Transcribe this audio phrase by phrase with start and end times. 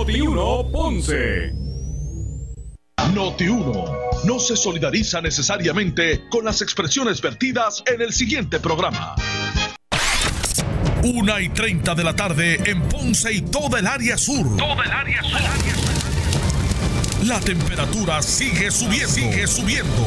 [0.00, 1.52] Noti1 Ponce.
[3.12, 9.14] Noti1 no se solidariza necesariamente con las expresiones vertidas en el siguiente programa.
[11.04, 14.56] Una y 30 de la tarde en Ponce y toda el área sur.
[14.56, 15.38] Toda el área sur.
[17.26, 19.08] La temperatura sigue subiendo.
[19.08, 20.06] Sigue subiendo.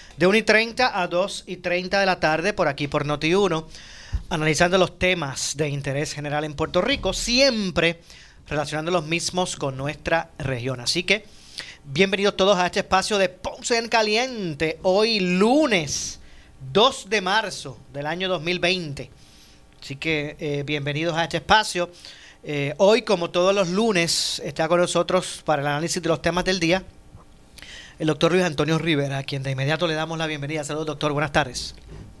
[0.17, 3.65] de 1 y 30 a 2 y 30 de la tarde por aquí por Noti1,
[4.29, 8.01] analizando los temas de interés general en Puerto Rico, siempre
[8.47, 10.79] relacionando los mismos con nuestra región.
[10.79, 11.25] Así que
[11.85, 16.19] bienvenidos todos a este espacio de Ponce en Caliente, hoy lunes
[16.71, 19.09] 2 de marzo del año 2020.
[19.81, 21.89] Así que eh, bienvenidos a este espacio.
[22.43, 26.43] Eh, hoy, como todos los lunes, está con nosotros para el análisis de los temas
[26.43, 26.83] del día
[28.01, 30.63] el doctor Luis Antonio Rivera, a quien de inmediato le damos la bienvenida.
[30.63, 31.13] Saludos, doctor.
[31.13, 31.75] Buenas tardes.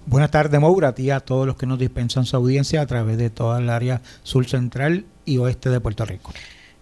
[0.05, 3.17] Buenas tardes, Moura, a ti a todos los que nos dispensan su audiencia a través
[3.17, 6.31] de toda el área sur central y oeste de Puerto Rico.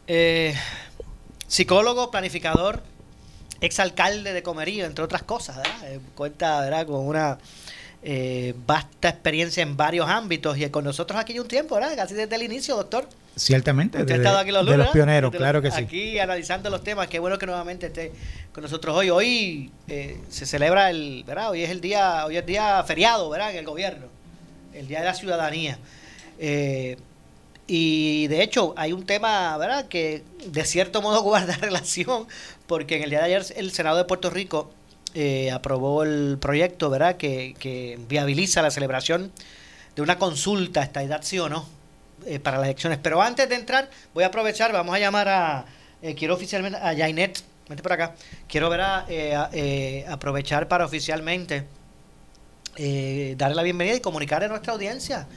[0.06, 0.54] Eh,
[1.48, 2.84] psicólogo, planificador,
[3.62, 5.94] exalcalde de Comerío, entre otras cosas, ¿verdad?
[5.94, 6.86] Eh, cuenta, ¿verdad?
[6.86, 7.38] Con una
[8.02, 11.96] eh, vasta experiencia en varios ámbitos y con nosotros aquí un tiempo, ¿verdad?
[11.98, 13.08] Casi desde el inicio, doctor.
[13.36, 15.82] Ciertamente, de, los, pioneros, claro que sí.
[15.82, 18.12] Aquí analizando los temas, qué bueno que nuevamente esté
[18.54, 19.10] con nosotros hoy.
[19.10, 21.50] Hoy eh, se celebra el, ¿verdad?
[21.52, 23.52] Hoy es el día, hoy es día feriado, ¿verdad?
[23.52, 24.08] En el gobierno,
[24.74, 25.78] el día de la ciudadanía.
[26.38, 26.98] Eh,
[27.68, 29.88] y de hecho hay un tema, ¿verdad?
[29.88, 32.28] Que de cierto modo guarda relación,
[32.66, 34.72] porque en el día de ayer el Senado de Puerto Rico
[35.14, 37.18] eh, aprobó el proyecto, ¿verdad?
[37.18, 39.32] Que, viabiliza la celebración
[39.96, 41.66] de una consulta, esta edad sí o no,
[42.26, 43.00] eh, para las elecciones.
[43.02, 45.66] Pero antes de entrar, voy a aprovechar, vamos a llamar a,
[46.02, 48.16] eh, quiero oficialmente, a Jainet, vente por acá,
[48.48, 51.66] quiero ver a, eh, aprovechar para oficialmente
[52.78, 55.28] darle la bienvenida y comunicar a nuestra audiencia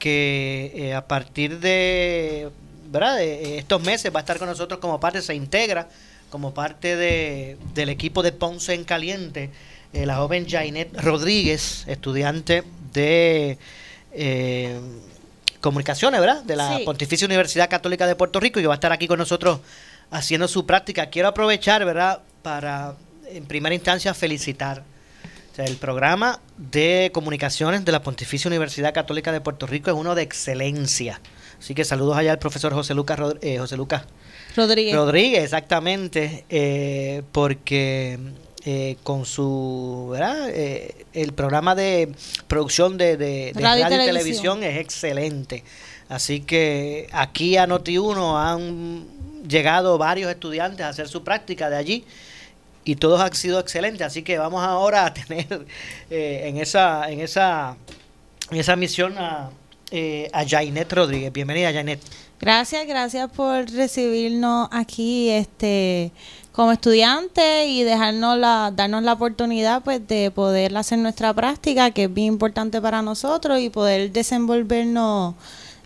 [0.00, 2.50] que a partir de,
[2.86, 3.18] ¿verdad?
[3.18, 5.88] de estos meses va a estar con nosotros como parte, se integra
[6.30, 9.50] como parte de, del equipo de Ponce en Caliente,
[9.92, 13.58] la joven Jainet Rodríguez, estudiante de
[15.60, 16.42] comunicaciones, ¿verdad?
[16.42, 19.18] De la Pontificia Universidad Católica de Puerto Rico y que va a estar aquí con
[19.18, 19.60] nosotros
[20.10, 21.06] haciendo su práctica.
[21.10, 22.20] Quiero aprovechar, ¿verdad?
[22.42, 22.94] Para,
[23.26, 24.82] en primera instancia, felicitar.
[25.56, 30.22] el programa de comunicaciones de la Pontificia Universidad Católica de Puerto Rico es uno de
[30.22, 31.20] excelencia.
[31.58, 34.04] Así que saludos allá al profesor José Lucas, eh, José Lucas
[34.56, 34.94] Rodríguez.
[34.94, 38.18] Rodríguez, exactamente, eh, porque
[38.66, 40.50] eh, con su, ¿verdad?
[40.50, 42.12] Eh, el programa de
[42.46, 44.62] producción de, de, radio, y televisión.
[44.62, 45.64] es excelente.
[46.10, 49.06] Así que aquí a Noti1 han
[49.48, 52.04] llegado varios estudiantes a hacer su práctica de allí
[52.84, 54.06] y todos han sido excelentes.
[54.06, 55.46] Así que vamos ahora a tener
[56.10, 57.78] eh, en esa en esa
[58.50, 59.52] en esa misión a,
[60.32, 61.32] a Jainet Rodríguez.
[61.32, 62.00] Bienvenida, Jainet.
[62.40, 65.28] Gracias, gracias por recibirnos aquí.
[65.30, 66.12] Este
[66.52, 72.04] como estudiante y dejarnos la, darnos la oportunidad pues de poder hacer nuestra práctica, que
[72.04, 75.36] es bien importante para nosotros, y poder desenvolvernos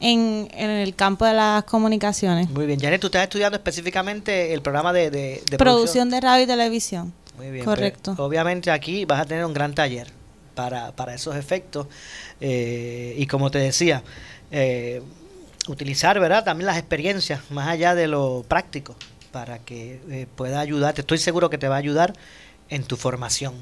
[0.00, 2.48] en, en el campo de las comunicaciones.
[2.50, 6.46] Muy bien, Janet, tú estás estudiando específicamente el programa de, de, producción, de radio y
[6.46, 7.12] televisión.
[7.36, 7.64] Muy bien.
[7.64, 8.14] Correcto.
[8.18, 10.08] obviamente aquí vas a tener un gran taller
[10.54, 11.86] para, para esos efectos.
[12.40, 14.02] Eh, y como te decía,
[14.50, 15.02] eh,
[15.68, 16.44] utilizar, ¿verdad?
[16.44, 18.96] También las experiencias, más allá de lo práctico
[19.32, 21.00] para que eh, pueda ayudarte.
[21.00, 22.14] Estoy seguro que te va a ayudar
[22.68, 23.54] en tu formación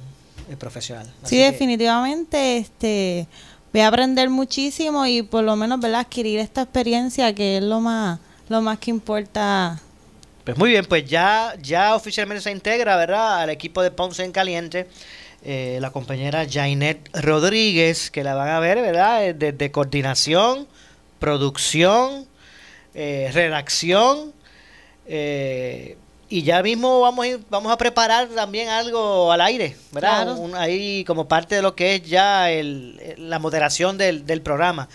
[0.51, 1.11] eh, profesional.
[1.25, 2.59] sí, definitivamente.
[2.59, 3.27] Este,
[3.73, 6.01] voy a aprender muchísimo y por lo menos ¿verdad?
[6.01, 9.81] adquirir esta experiencia que es lo más, lo más que importa.
[10.45, 13.43] Pues muy bien, pues ya, ya oficialmente se integra, ¿verdad?
[13.43, 14.89] Al equipo de Ponce en Caliente.
[15.45, 19.35] Eh, la compañera Jainet Rodríguez, que la van a ver, ¿verdad?
[19.35, 20.69] Desde coordinación,
[21.23, 22.27] producción,
[22.95, 24.33] redacción
[25.07, 25.97] eh,
[26.29, 30.35] y ya mismo vamos a, vamos a preparar también algo al aire, ¿verdad?
[30.55, 32.47] ahí como parte de lo que es ya
[33.19, 34.89] la moderación del, programa.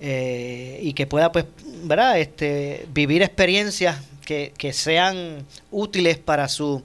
[0.00, 1.46] Eh, y que pueda, pues,
[1.84, 2.18] ¿verdad?
[2.18, 6.82] Este, vivir experiencias que, sean útiles para su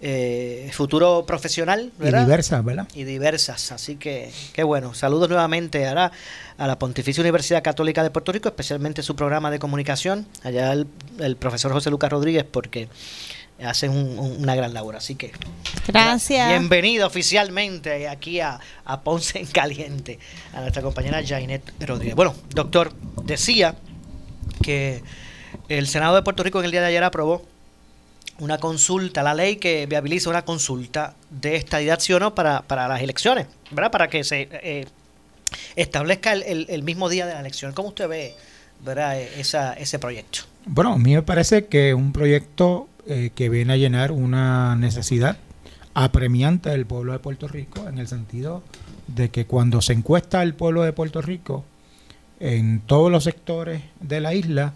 [0.00, 1.92] eh, futuro profesional.
[2.00, 2.88] Y diversas, ¿verdad?
[2.94, 3.72] Y diversas.
[3.72, 4.94] Así que, qué bueno.
[4.94, 6.12] Saludos nuevamente ahora
[6.58, 10.26] a la Pontificia Universidad Católica de Puerto Rico, especialmente su programa de comunicación.
[10.42, 10.86] Allá el,
[11.18, 12.88] el profesor José Lucas Rodríguez, porque
[13.64, 14.96] hacen una gran labor.
[14.96, 15.32] Así que.
[15.86, 16.48] Gracias.
[16.48, 20.18] Bienvenida oficialmente aquí a, a, Ponce en Caliente,
[20.52, 22.14] a nuestra compañera Jainet Rodríguez.
[22.14, 22.92] Bueno, doctor,
[23.24, 23.76] decía
[24.62, 25.02] que
[25.68, 27.42] el Senado de Puerto Rico en el día de ayer aprobó
[28.38, 32.88] una consulta, la ley que viabiliza una consulta de estadidad sí o no para, para
[32.88, 33.90] las elecciones, ¿verdad?
[33.90, 34.86] Para que se eh,
[35.74, 37.72] establezca el, el, mismo día de la elección.
[37.72, 38.34] ¿Cómo usted ve
[38.84, 39.20] ¿verdad?
[39.20, 40.40] Esa, ese proyecto?
[40.66, 45.38] Bueno, a mí me parece que un proyecto eh, que viene a llenar una necesidad
[45.94, 48.62] apremiante del pueblo de Puerto Rico, en el sentido
[49.06, 51.64] de que cuando se encuesta el pueblo de Puerto Rico
[52.38, 54.74] en todos los sectores de la isla,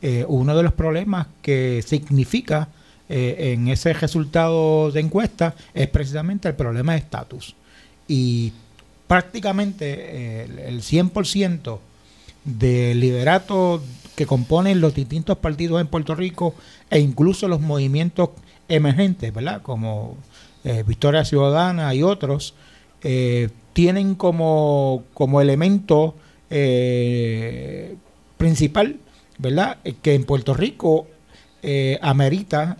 [0.00, 2.68] eh, uno de los problemas que significa
[3.08, 7.54] eh, en ese resultado de encuesta es precisamente el problema de estatus.
[8.08, 8.52] Y
[9.06, 11.78] prácticamente el 100%
[12.44, 13.82] del liderato
[14.14, 16.54] que componen los distintos partidos en Puerto Rico
[16.90, 18.30] e incluso los movimientos
[18.68, 19.62] emergentes, ¿verdad?
[19.62, 20.16] Como
[20.62, 22.54] eh, Victoria Ciudadana y otros,
[23.02, 26.14] eh, tienen como, como elemento
[26.50, 27.96] eh,
[28.36, 28.96] principal,
[29.38, 29.78] ¿verdad?
[30.02, 31.06] Que en Puerto Rico
[32.02, 32.76] amerita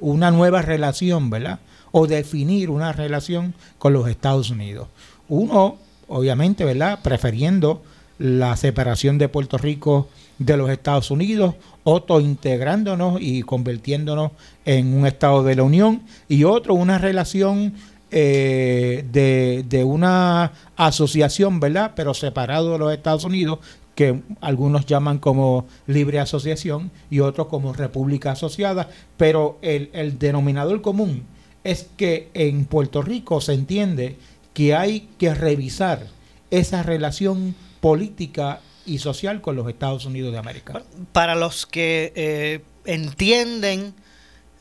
[0.00, 1.60] una nueva relación, ¿verdad?
[1.92, 4.88] O definir una relación con los Estados Unidos.
[5.28, 5.76] Uno,
[6.08, 7.00] obviamente, ¿verdad?
[7.02, 7.82] Prefiriendo
[8.18, 10.08] la separación de Puerto Rico
[10.38, 11.54] de los Estados Unidos,
[11.84, 14.32] otro integrándonos y convirtiéndonos
[14.64, 17.74] en un Estado de la Unión, y otro una relación
[18.10, 21.92] eh, de, de, una asociación, ¿verdad?
[21.94, 23.60] Pero separado de los Estados Unidos,
[24.00, 28.88] que algunos llaman como libre asociación y otros como república asociada,
[29.18, 31.24] pero el, el denominador común
[31.64, 34.16] es que en Puerto Rico se entiende
[34.54, 36.06] que hay que revisar
[36.50, 40.82] esa relación política y social con los Estados Unidos de América.
[41.12, 43.92] Para los que eh, entienden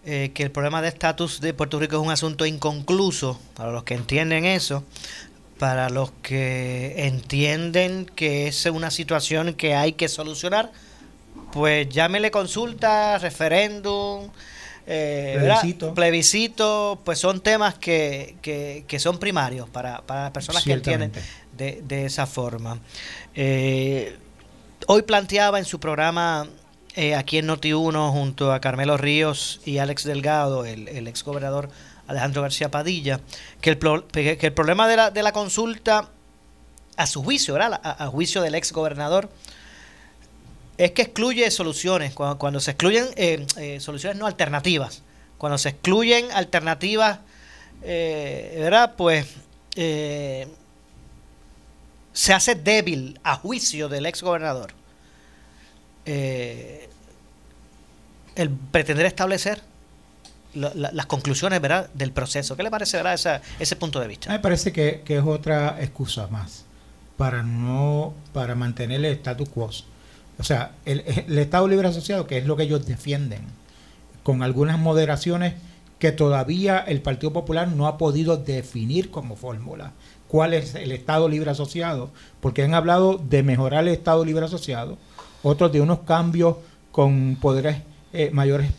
[0.04, 3.86] eh, que el problema de estatus de Puerto Rico es un asunto inconcluso, para los
[3.86, 4.84] que entienden eso,
[5.60, 10.72] para los que entienden que es una situación que hay que solucionar,
[11.52, 14.30] pues llámele consulta, referéndum,
[14.88, 15.94] eh, plebiscito.
[15.94, 21.12] plebiscito, pues son temas que, que, que son primarios para, para las personas que entienden
[21.56, 22.80] de, de esa forma.
[23.36, 24.18] Eh,
[24.88, 26.48] hoy planteaba en su programa
[26.96, 31.70] eh, aquí en Noti1 junto a Carmelo Ríos y Alex Delgado, el, el ex gobernador
[32.10, 33.22] Alejandro García Padilla,
[33.62, 36.10] que el, problema de la, consulta,
[36.98, 37.80] a su juicio, ¿verdad?
[37.84, 39.30] A, juicio del ex gobernador,
[40.78, 42.14] es que excluye soluciones.
[42.14, 45.04] Cuando, se excluyen eh, eh, soluciones no alternativas,
[45.38, 47.20] cuando se excluyen alternativas,
[47.82, 48.96] ¿verdad?
[48.98, 49.28] Pues
[52.14, 54.74] se hace débil a juicio del ex gobernador
[56.12, 56.90] eh,
[58.36, 59.62] el pretender establecer
[60.54, 61.90] las conclusiones ¿verdad?
[61.94, 62.56] del proceso.
[62.56, 63.42] ¿Qué le parece ¿verdad?
[63.60, 64.32] ese punto de vista?
[64.32, 66.66] Me parece que, es otra excusa más
[67.18, 69.70] para no para mantener el status quo.
[70.38, 73.42] O sea, el Estado Libre Asociado, que es lo que ellos defienden,
[74.24, 75.56] con algunas moderaciones
[76.00, 79.92] que todavía el Partido Popular no ha podido definir como fórmula
[80.30, 84.98] cuál es el Estado Libre Asociado, porque han hablado de mejorar el Estado Libre Asociado,
[85.44, 86.58] otros de unos cambios
[86.92, 87.82] con poderes
[88.14, 88.72] eh, mayores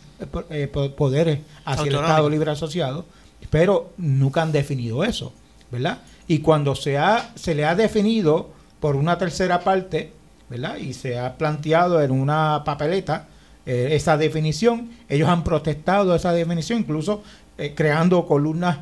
[0.49, 3.05] eh, poderes hacia el Estado Libre Asociado,
[3.49, 5.33] pero nunca han definido eso,
[5.71, 5.99] ¿verdad?
[6.27, 10.13] Y cuando se, ha, se le ha definido por una tercera parte,
[10.49, 10.77] ¿verdad?
[10.77, 13.27] Y se ha planteado en una papeleta
[13.65, 17.23] eh, esa definición, ellos han protestado esa definición, incluso
[17.75, 18.79] creando columnas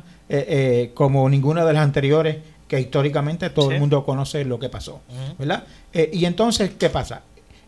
[0.94, 2.36] como ninguna de las anteriores
[2.70, 5.00] que históricamente todo el mundo conoce lo que pasó,
[5.36, 5.64] ¿verdad?
[5.92, 7.22] Eh, y entonces, ¿qué pasa?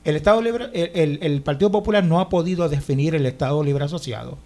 [0.05, 4.39] El Estado Libre, el, Partido Popular no ha podido definir el Estado Libre Asociado,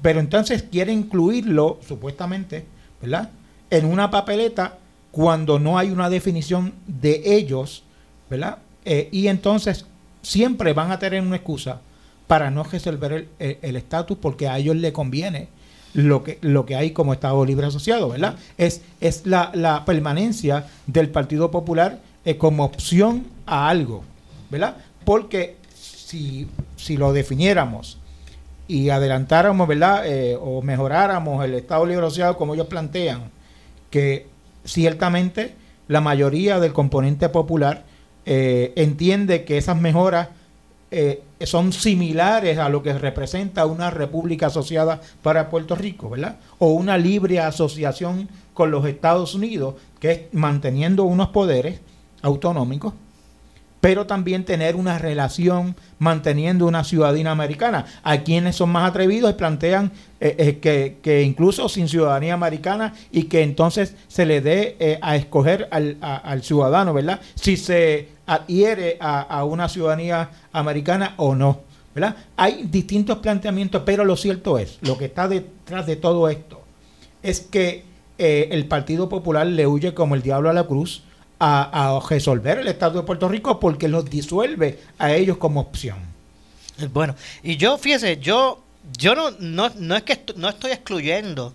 [0.00, 2.64] pero entonces quiere incluirlo, supuestamente,
[3.00, 3.30] ¿verdad?
[3.70, 4.78] En una papeleta
[5.10, 7.82] cuando no hay una definición de ellos,
[8.30, 8.58] ¿verdad?
[8.84, 9.86] Eh, y entonces
[10.22, 11.80] siempre van a tener una excusa
[12.26, 15.48] para no resolver el estatus porque a ellos le conviene
[15.94, 18.36] lo que, lo que hay como Estado Libre Asociado, ¿verdad?
[18.56, 24.04] Es, es la, la permanencia del Partido Popular eh, como opción a algo,
[24.50, 24.76] ¿verdad?
[25.04, 27.98] Porque si, si lo definiéramos
[28.68, 30.06] y adelantáramos, ¿verdad?
[30.06, 33.30] Eh, o mejoráramos el Estado Libre Asociado como ellos plantean,
[33.90, 34.26] que
[34.64, 35.54] ciertamente
[35.88, 37.84] la mayoría del componente popular
[38.24, 40.28] eh, entiende que esas mejoras
[40.90, 46.36] eh, son similares a lo que representa una república asociada para Puerto Rico, ¿verdad?
[46.58, 51.80] O una libre asociación con los Estados Unidos, que es manteniendo unos poderes
[52.20, 52.94] autonómicos,
[53.82, 57.84] pero también tener una relación manteniendo una ciudadanía americana.
[58.04, 63.24] Hay quienes son más atrevidos plantean eh, eh, que, que, incluso sin ciudadanía americana y
[63.24, 67.20] que entonces se le dé eh, a escoger al, al, ciudadano, ¿verdad?
[67.34, 71.62] Si se adhiere a, a, una ciudadanía americana o no,
[71.92, 72.14] ¿verdad?
[72.36, 76.62] Hay distintos planteamientos, pero lo cierto es, lo que está detrás de todo esto
[77.20, 81.02] es que el Partido Popular le huye como el diablo a la cruz
[81.44, 85.98] a, resolver el Estado de Puerto Rico porque los disuelve a ellos como opción.
[86.92, 88.62] Bueno, y yo, fíjese, yo,
[88.96, 91.52] yo no, no, no es que no estoy excluyendo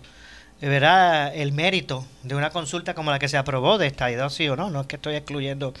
[0.60, 1.34] ¿verdad?
[1.34, 4.68] el mérito de una consulta como la que se aprobó de esta sí o no,
[4.70, 5.72] no es que estoy excluyendo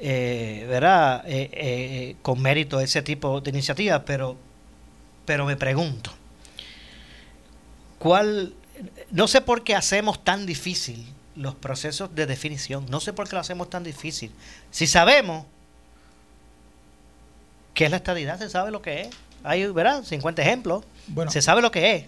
[0.00, 1.22] eh, ¿verdad?
[1.26, 4.36] Eh, eh, con mérito ese tipo de iniciativas, pero,
[5.24, 6.10] pero me pregunto,
[7.98, 8.52] ¿cuál,
[9.12, 12.86] no sé por qué hacemos tan difícil los procesos de definición.
[12.88, 14.32] No sé por qué lo hacemos tan difícil.
[14.70, 15.46] Si sabemos
[17.74, 19.08] qué es la estadidad, se sabe lo que es.
[19.42, 20.04] Hay, ¿verdad?
[20.04, 20.84] 50 ejemplos.
[21.08, 22.06] Bueno, se sabe lo que es.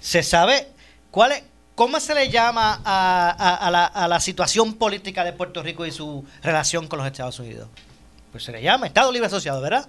[0.00, 0.68] Se sabe
[1.10, 1.42] cuál es,
[1.74, 6.24] cómo se le llama a, la, a la situación política de Puerto Rico y su
[6.42, 7.68] relación con los Estados Unidos.
[8.30, 9.88] Pues se le llama Estado Libre Asociado, ¿verdad?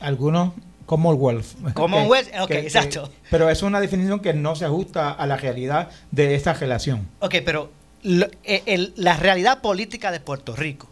[0.00, 0.52] Algunos
[0.86, 1.72] Commonwealth.
[1.74, 3.10] Commonwealth, ok, exacto.
[3.30, 7.08] pero es una definición que no se ajusta a la realidad de esta relación.
[7.20, 7.70] Ok, pero
[8.44, 10.88] eh, la realidad política de Puerto Rico,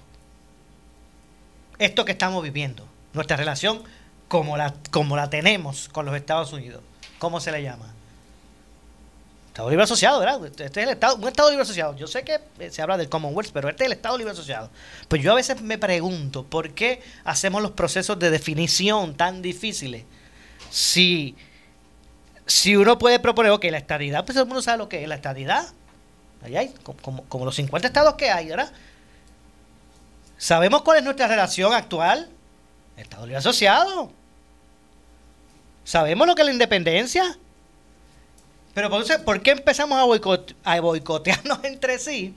[1.78, 3.82] esto que estamos viviendo, nuestra relación
[4.28, 6.82] como la, como la tenemos con los Estados Unidos,
[7.18, 7.92] ¿cómo se le llama?
[9.50, 10.46] Estado Libre Asociado, ¿verdad?
[10.46, 11.96] Este es el Estado, un Estado Libre Asociado.
[11.96, 14.70] Yo sé que eh, se habla del Commonwealth, pero este es el Estado Libre Asociado.
[15.08, 20.04] Pues yo a veces me pregunto, ¿por qué hacemos los procesos de definición tan difíciles?
[20.70, 21.34] Si,
[22.46, 25.08] si uno puede proponer, ok, la estadidad, pues todo el mundo sabe lo que es
[25.08, 25.66] la estadidad.
[26.42, 28.70] Ahí hay, como, como los 50 estados que hay, ¿verdad?
[30.38, 32.30] ¿Sabemos cuál es nuestra relación actual?
[32.96, 34.12] Estado Libre Asociado.
[35.82, 37.36] ¿Sabemos lo que es la independencia?
[38.74, 38.90] Pero
[39.24, 42.34] ¿por qué empezamos a, a boicotearnos entre sí?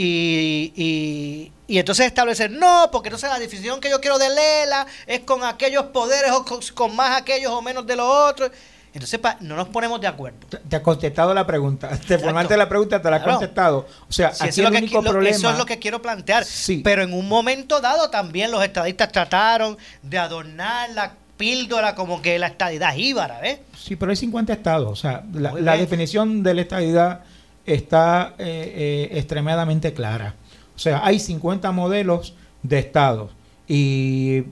[0.00, 5.20] Y, y, entonces establecer, no, porque entonces la definición que yo quiero de Lela es
[5.20, 6.44] con aquellos poderes o
[6.74, 8.52] con, más aquellos o menos de los otros.
[8.94, 10.38] Entonces no nos ponemos de acuerdo.
[10.68, 11.90] Te ha contestado la pregunta.
[12.06, 13.86] Te ponerte la pregunta, te la ha contestado.
[14.08, 15.36] O sea, aquí el único problema...
[15.36, 16.46] Eso es lo que quiero plantear.
[16.84, 22.38] Pero en un momento dado también los estadistas trataron de adornar la píldora como que
[22.38, 23.60] la estadidad íbara, ¿ves?
[23.74, 24.92] Sí, pero hay 50 estados.
[24.92, 27.20] O sea, la, definición de la estadidad
[27.64, 30.34] está eh, eh, extremadamente clara.
[30.76, 33.30] O sea, hay 50 modelos de estados.
[33.66, 34.42] Y,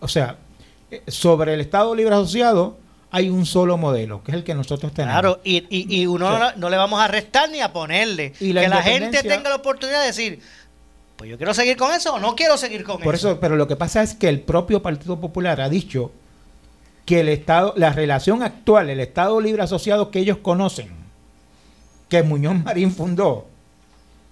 [0.00, 0.36] o sea,
[0.90, 2.78] eh, sobre el Estado Libre Asociado
[3.10, 5.14] hay un solo modelo, que es el que nosotros tenemos.
[5.14, 8.34] Claro, y, y, uno no, le vamos a restar ni a ponerle.
[8.40, 10.40] Y que la gente tenga la oportunidad de decir,
[11.16, 13.04] pues yo quiero seguir con eso o no quiero seguir con eso.
[13.04, 16.12] Por eso, pero lo que pasa es que el propio Partido Popular ha dicho
[17.06, 20.90] que el Estado, la relación actual, el Estado Libre Asociado que ellos conocen,
[22.08, 23.46] que Muñoz Marín fundó,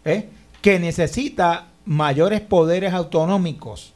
[0.04, 0.28] ¿eh?
[0.60, 3.92] que necesita mayores poderes autonómicos,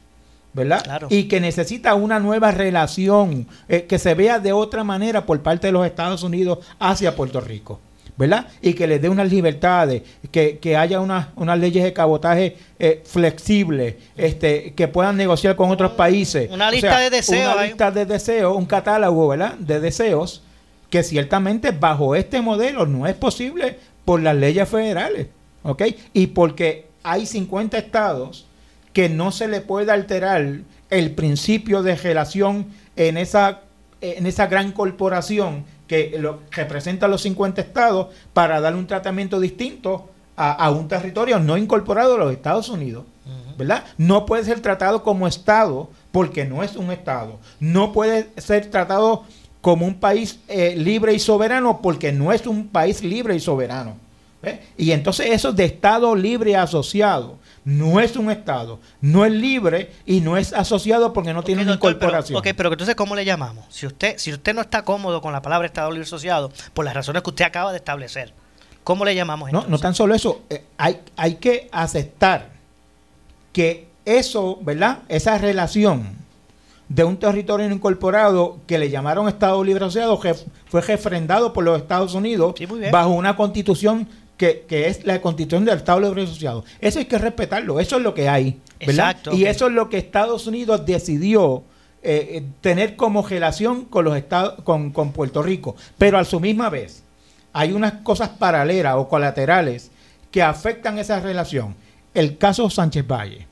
[0.53, 1.07] ¿verdad?
[1.09, 5.67] Y que necesita una nueva relación eh, que se vea de otra manera por parte
[5.67, 7.81] de los Estados Unidos hacia Puerto Rico.
[8.19, 8.47] ¿Verdad?
[8.61, 13.01] Y que les dé unas libertades, que, que haya unas, unas leyes de cabotaje eh,
[13.05, 16.51] flexibles, este, que puedan negociar con otros países.
[16.51, 17.53] Una lista de deseos.
[17.55, 19.53] Una lista de deseos, un catálogo, ¿verdad?
[19.53, 20.43] De deseos,
[20.89, 25.27] que ciertamente bajo este modelo no es posible por las leyes federales,
[25.63, 25.83] ¿ok?
[26.11, 28.47] Y porque hay 50 estados
[28.91, 30.45] que no se le puede alterar
[30.89, 33.61] el principio de relación en esa,
[34.01, 39.39] en esa gran corporación que lo, representa a los 50 estados para darle un tratamiento
[39.39, 43.03] distinto a, un territorio no incorporado a los Estados Unidos.
[43.57, 43.83] ¿Verdad?
[43.97, 47.39] No puede ser tratado como Estado porque no es un Estado.
[47.59, 49.25] No puede ser tratado
[49.59, 53.97] como un país eh, libre y soberano porque no es un país libre y soberano.
[54.77, 60.21] Y entonces eso de Estado libre asociado no es un Estado, no es libre y
[60.21, 62.37] no es asociado porque no tiene una incorporación.
[62.37, 63.65] ok, pero entonces, ¿cómo le llamamos?
[63.69, 66.93] Si usted, si usted no está cómodo con la palabra Estado libre asociado, por las
[66.93, 68.33] razones que usted acaba de establecer,
[68.83, 69.69] ¿cómo le llamamos entonces?
[69.69, 72.49] No, no tan solo eso, eh, hay, hay que aceptar
[73.51, 74.99] que eso, ¿verdad?
[75.07, 76.19] Esa relación
[76.89, 80.19] de un territorio incorporado que le llamaron Estado Libre Asociado
[80.67, 82.55] fue refrendado por los Estados Unidos
[82.91, 84.07] bajo una constitución
[84.39, 86.63] que, es la constitución del Estado Libre Asociado.
[86.79, 88.59] Eso hay que respetarlo, eso es lo que hay.
[88.85, 89.17] ¿verdad?
[89.33, 91.63] y eso es lo que Estados Unidos decidió
[92.01, 96.39] eh, eh, tener como relación con los estados, con, con Puerto Rico, pero a su
[96.39, 97.03] misma vez
[97.51, 99.91] hay unas cosas paralelas o colaterales
[100.31, 101.75] que afectan esa relación.
[102.13, 103.45] El caso Sánchez Valle,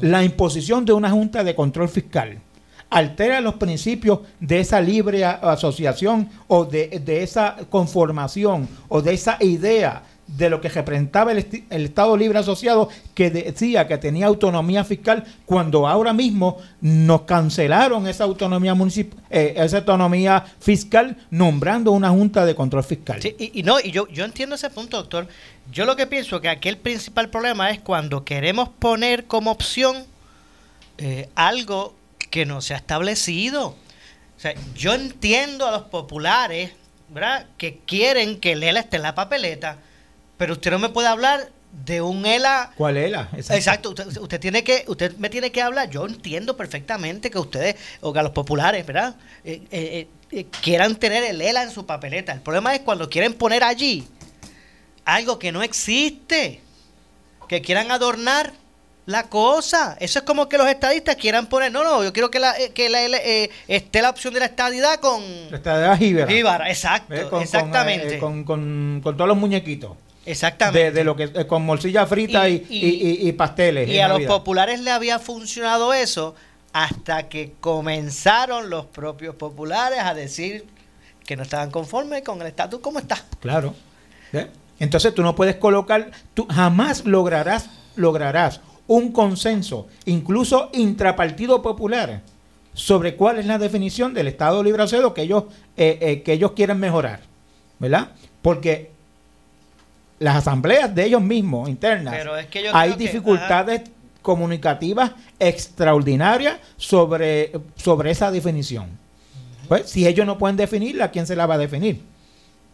[0.00, 2.38] la imposición de una junta de control fiscal
[2.94, 9.36] altera los principios de esa libre asociación o de, de esa conformación o de esa
[9.40, 15.24] idea de lo que representaba el, Estado Libre Asociado que decía que tenía autonomía fiscal
[15.44, 18.74] cuando ahora mismo nos cancelaron esa autonomía
[19.30, 23.20] eh, esa autonomía fiscal nombrando una junta de control fiscal.
[23.38, 25.28] Y, no, y yo, yo entiendo ese punto, doctor.
[25.70, 30.04] Yo lo que pienso que aquí el principal problema es cuando queremos poner como opción
[30.98, 31.94] eh, algo
[32.30, 33.68] que no se ha establecido.
[34.36, 36.72] O sea, yo entiendo a los populares,
[37.08, 37.46] ¿verdad?
[37.56, 39.78] Que quieren que el ELA esté en la papeleta,
[40.36, 41.48] pero usted no me puede hablar
[41.84, 43.28] de un ELA ¿Cuál es la?
[43.36, 45.90] Exacto, usted, usted tiene que, usted me tiene que hablar.
[45.90, 49.16] Yo entiendo perfectamente que ustedes, o que los populares, ¿verdad?
[49.44, 52.32] Eh, eh, eh, quieran tener el ELA en su papeleta.
[52.32, 54.06] El problema es cuando quieren poner allí
[55.04, 56.60] algo que no existe,
[57.48, 58.52] que quieran adornar
[59.06, 59.96] la cosa.
[60.00, 62.88] Eso es como que los estadistas quieran poner, no, no, yo quiero que, la, que
[62.88, 66.30] la, eh, esté la opción de la estadidad con La estadía jíbara.
[66.32, 67.20] Jíbara, exacto, ¿Ves?
[67.22, 68.14] Con- con, exactamente.
[68.16, 69.90] eh, Con, con- con todos los muñequitos.
[70.26, 70.78] Exactamente.
[70.84, 73.88] De, de lo que eh, con morcilla frita y, Y- y- y- y pasteles.
[73.88, 76.34] Y a los populares le había funcionado eso
[76.72, 80.64] hasta que comenzaron los propios populares a decir
[81.24, 83.16] que no estaban conformes con el estatus como está.
[83.40, 83.74] Claro.
[84.80, 92.22] Entonces tú no puedes colocar, tú jamás lograrás, lograrás un consenso, incluso intrapartido popular,
[92.72, 95.44] sobre cuál es la definición del Estado Libre que ellos,
[95.76, 97.20] eh, eh, que ellos quieren mejorar.
[97.78, 98.10] ¿Verdad?
[98.42, 98.90] Porque
[100.18, 103.82] las asambleas de ellos mismos, internas, Pero es que yo hay que- dificultades
[104.22, 108.86] comunicativas extraordinarias sobre, sobre esa definición.
[109.68, 112.00] Pues, si ellos no pueden definirla, ¿quién se la va a definir?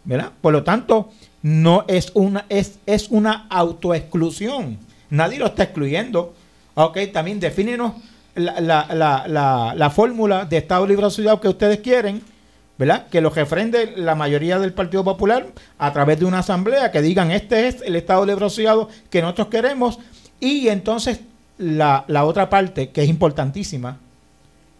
[0.04, 0.32] ¿Verdad?
[0.40, 1.10] Por lo tanto,
[1.42, 4.78] no es una, es, es una autoexclusión.
[5.10, 6.34] Nadie lo está excluyendo.
[6.74, 7.92] Ok, también defínenos
[8.34, 12.22] la, la, la, la, la fórmula de Estado Libre Asociado que ustedes quieren,
[12.80, 13.06] ¿verdad?
[13.08, 15.46] Que lo refrende la mayoría del Partido Popular
[15.78, 19.48] a través de una asamblea que digan este es el Estado Libre Asociado que nosotros
[19.48, 19.98] queremos.
[20.40, 21.20] Y entonces
[21.58, 23.98] la, la otra parte, que es importantísima,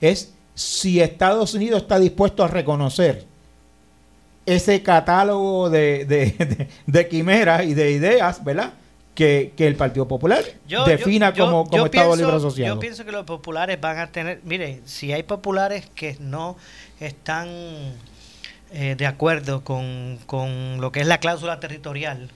[0.00, 3.26] es si Estados Unidos está dispuesto a reconocer
[4.46, 8.72] ese catálogo de, de, de- de quimeras y de ideas, ¿verdad?
[9.14, 12.74] Que, que el Partido Popular Yo- defina yo- yo- como, Estado pienso- Libre Asociado.
[12.76, 16.56] Yo pienso que los populares van a tener, mire, si hay populares que no
[17.00, 17.48] están
[18.72, 22.30] eh, de acuerdo con, con lo que es la cláusula territorial,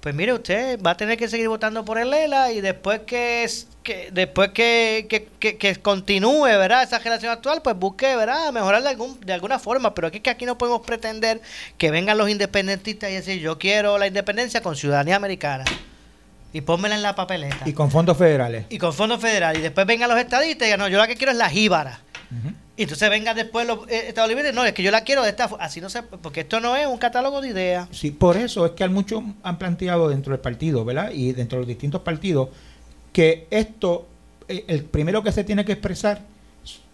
[0.00, 3.44] pues mire usted va a tener que seguir votando por el ELA y después que
[3.44, 5.06] es- que después que,
[5.38, 9.58] que, que- continúe verdad esa generación actual pues busque verdad mejorar de algún de alguna
[9.58, 11.40] forma pero aquí que aquí no podemos pretender
[11.76, 15.64] que vengan los independentistas y decir yo quiero la independencia con ciudadanía americana
[16.54, 18.64] y pónmela en la papeleta Y con fondos federales.
[18.70, 19.58] y con fondos federales.
[19.58, 22.00] Y después vengan los estadistas y digan, no, yo la que quiero es la jíbara.
[22.30, 22.54] Ujú.
[22.76, 25.30] Y entonces vengan después los eh, Estados Libres, no, es que yo la quiero de
[25.30, 25.64] esta forma.
[25.64, 27.88] Así no se, porque esto no es un catálogo de ideas.
[27.90, 31.10] Sí, por eso es que muchos han planteado dentro del partido, ¿verdad?
[31.12, 32.48] Y dentro de los distintos partidos,
[33.12, 34.06] que esto,
[34.48, 36.22] eh, el primero que se tiene que expresar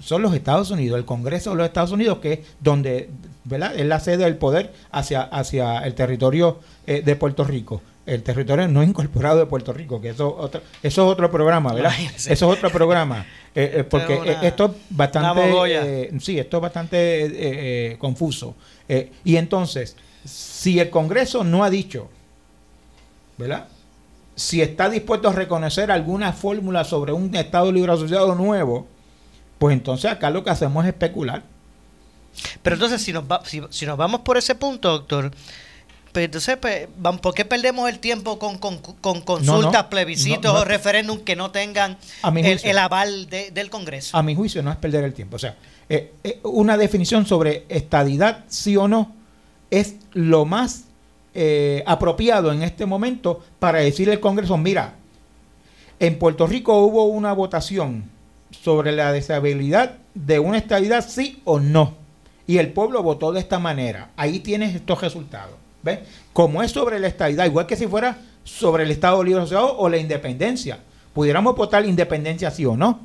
[0.01, 3.11] son los Estados Unidos, el Congreso de los Estados Unidos, que es donde,
[3.45, 3.75] ¿verdad?
[3.77, 7.83] Es la sede del poder hacia, hacia el territorio eh, de Puerto Rico.
[8.13, 11.93] El territorio no incorporado de Puerto Rico, que eso, otro, eso es otro programa, ¿verdad?
[12.17, 13.25] Eso es otro programa.
[13.53, 15.41] Eh, eh, porque Esto es eh, una- esto es bastante...
[16.07, 18.55] eh, sí, esto es bastante confuso.
[19.25, 22.09] Y entonces, si el Congreso no ha dicho,
[23.37, 23.67] ¿verdad?
[24.37, 28.87] Si está dispuesto a reconocer alguna fórmula sobre un Estado Libre Asociado nuevo,
[29.59, 31.43] pues entonces acá lo que hacemos es especular.
[32.63, 35.33] Pero entonces, si nos, va- si, si nos vamos por ese punto, doctor,
[36.13, 36.89] pues entonces, pues,
[37.23, 41.37] ¿por qué perdemos el tiempo con, con, con consultas, no, plebiscitos no, o referéndum que
[41.37, 41.99] no tengan
[42.35, 44.17] el, aval de- del Congreso?
[44.17, 45.37] A mi juicio no es perder el tiempo.
[45.37, 45.57] O sea,
[45.89, 49.13] eh, eh, una definición sobre estadidad, sí o no,
[49.71, 50.85] es lo más
[51.35, 54.95] eh, apropiado en este momento para decirle al Congreso, mira,
[56.01, 58.05] en Puerto Rico hubo una votación
[58.51, 61.95] sobre la deshabilidad de una estadidad, sí o no.
[62.47, 64.11] Y el pueblo votó de esta manera.
[64.17, 65.55] Ahí tienes estos resultados.
[65.83, 66.01] ¿Ves?
[66.33, 69.89] Como es sobre la estadidad, igual que si fuera sobre el Estado Libre Asociado o
[69.89, 70.79] la independencia.
[71.15, 73.01] Pudiéramos votar independencia sí o no.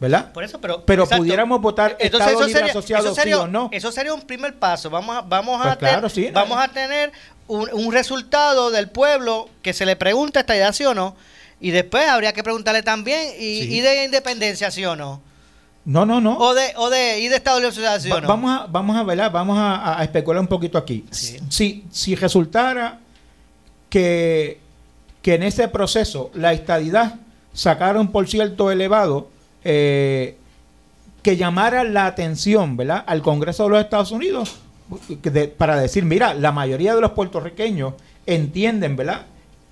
[0.00, 0.32] ¿Verdad?
[0.32, 1.22] Por eso, pero, Pero exacto.
[1.22, 3.68] pudiéramos votar Entonces, Estado Libre sería, Asociado sería- sí o no.
[3.72, 4.90] Eso sería un primer paso.
[4.90, 6.62] Vamos a, vamos a, Pues tener, claro, sí, vamos no.
[6.62, 7.12] a tener
[7.46, 11.14] un, un resultado del pueblo que se le pregunta esta idea sí o no.
[11.60, 13.74] Y después habría que preguntarle también, y, Sí.
[13.76, 15.22] y de independencia sí o no.
[15.86, 16.38] No, no, no.
[16.38, 18.22] O de, o de, y de Estado Libre Asociación.
[18.22, 18.26] Va-.
[18.26, 21.04] Vamos a, vamos a velar, vamos a, a especular un poquito aquí.
[21.10, 21.36] Sí.
[21.50, 23.00] Si, si resultara
[23.90, 24.60] que,
[25.22, 27.16] que en ese proceso la estadidad
[27.52, 29.28] sacaron por cierto elevado,
[29.62, 30.36] eh,
[31.22, 33.04] que llamara la atención ¿verdad?
[33.06, 34.56] al Congreso de los Estados Unidos
[35.08, 37.94] de- para decir, mira, la mayoría de los puertorriqueños
[38.26, 39.22] entienden, ¿verdad?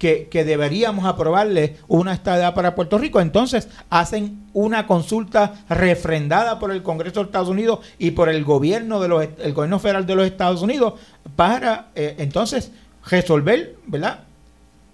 [0.03, 3.21] Que, deberíamos aprobarle una estadía para Puerto Rico.
[3.21, 8.99] Entonces hacen una consulta refrendada por el Congreso de Estados Unidos y por el gobierno
[9.01, 10.95] de los el gobierno federal de los Estados Unidos
[11.37, 12.73] para eh, entonces
[13.07, 14.25] resolver, ¿verdad?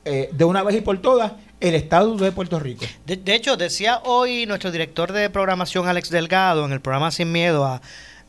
[0.04, 2.84] Eh, de una vez y por todas el estatus de Puerto Rico.
[3.06, 7.32] De, de hecho, decía hoy nuestro director de programación, Alex Delgado, en el programa Sin
[7.32, 7.80] Miedo, a-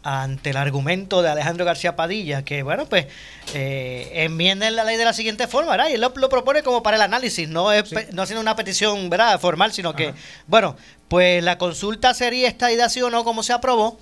[0.04, 3.08] ante el argumento de Alejandro García Padilla, que, bueno, pues
[3.54, 5.90] eh, enmienden la ley de la siguiente forma, ¿verdad?
[5.90, 9.10] Y él lo, lo propone como para el análisis, no es no haciendo una petición,
[9.10, 10.14] ¿verdad?, formal, sino que,
[10.48, 14.00] bueno, pues la consulta sería esta idea sí o no, como se aprobó,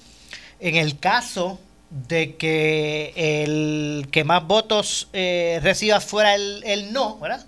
[0.59, 7.17] en el caso de que el que más votos eh, reciba fuera el, el no,
[7.19, 7.45] ¿verdad?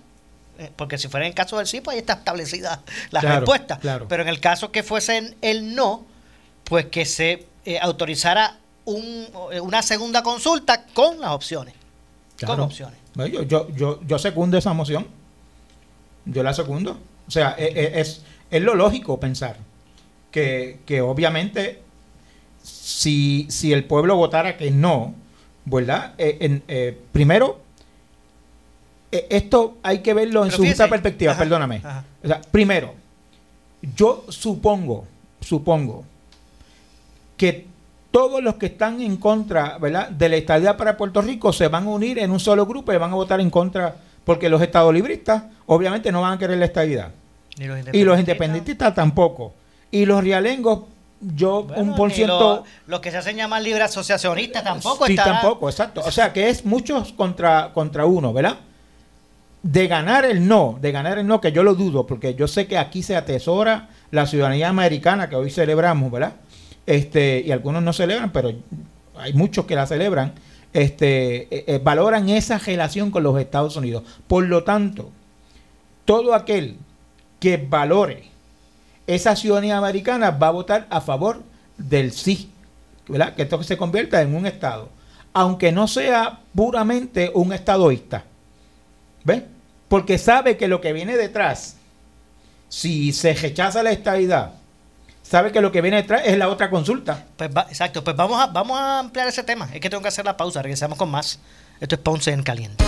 [0.58, 3.36] Eh, Porque si fuera en el caso del sí, pues ahí está establecida la Claro,
[3.40, 3.78] respuesta.
[3.78, 4.08] claro.
[4.08, 6.04] Pero en el caso que fuese el no,
[6.64, 11.74] pues que se eh, autorizara un- eh, una segunda consulta con las opciones.
[12.44, 12.98] Con opciones.
[13.16, 15.06] Yo, yo, yo, yo secundo esa moción.
[16.24, 16.98] Yo la secundo.
[17.28, 19.56] O sea, e- e- es, es lo lógico pensar
[20.30, 21.82] que, que obviamente
[22.62, 25.14] si, si el pueblo votara que no,
[25.66, 26.14] ¿verdad?
[26.18, 27.60] Eh, en- eh, primero,
[29.12, 31.76] eh, esto hay que verlo en Pero su justa perspectiva, ajá, perdóname.
[31.84, 32.04] ajá.
[32.22, 32.94] O sea, primero,
[33.96, 35.06] yo supongo,
[35.40, 36.04] supongo
[37.40, 37.66] que
[38.10, 40.10] todos los que están en contra ¿verdad?
[40.10, 42.98] de la estadía para Puerto Rico se van a unir en un solo grupo y
[42.98, 46.66] van a votar en contra, porque los estados libristas obviamente no van a querer la
[46.66, 47.12] estadidad.
[47.56, 49.54] Y los Y los independentistas tampoco.
[49.90, 50.80] Y los realengos,
[51.18, 52.56] yo Bueno, un por ciento...
[52.56, 56.02] Los, los que se hacen llamar libre asociacionistas tampoco Sí, tampoco, exacto.
[56.04, 58.58] O sea que es muchos contra, contra uno, ¿verdad?
[59.62, 62.66] De ganar el no, de ganar el no, que yo lo dudo, porque yo sé
[62.66, 66.34] que aquí se atesora la ciudadanía americana que hoy celebramos, ¿verdad?
[66.90, 68.52] Este, y algunos no celebran, pero
[69.16, 70.32] hay muchos que la celebran,
[70.72, 74.02] este, eh, eh, valoran esa relación con los Estados Unidos.
[74.26, 75.12] Por lo tanto,
[76.04, 76.78] todo aquel
[77.38, 78.24] que valore
[79.06, 81.44] esa ciudadanía americana va a votar a favor
[81.78, 82.50] del sí.
[83.06, 84.88] Que esto se convierta en un Estado,
[85.32, 88.24] aunque no sea puramente un estadoísta.
[89.88, 91.76] Porque sabe que lo que viene detrás,
[92.68, 94.59] si se rechaza la estabilidad,
[95.30, 97.24] sabe que lo que viene detrás es la otra consulta.
[97.36, 99.68] Pues va- exacto, pues vamos a, vamos a ampliar ese tema.
[99.72, 101.38] Es que tengo que hacer la pausa, regresamos con más.
[101.80, 102.84] Esto es Ponce en Caliente.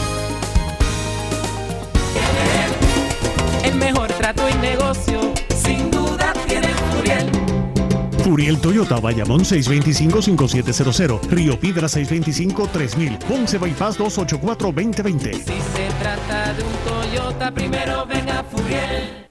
[3.64, 5.32] El mejor trato y negocio,
[5.64, 7.30] sin duda tiene Furiel.
[8.24, 15.32] Furiel Toyota, Bayamón 625-5700, Río Piedra 625-3000, Ponce Bypass 284-2020.
[15.32, 19.21] Si se trata de un Toyota, primero ven a Furiel.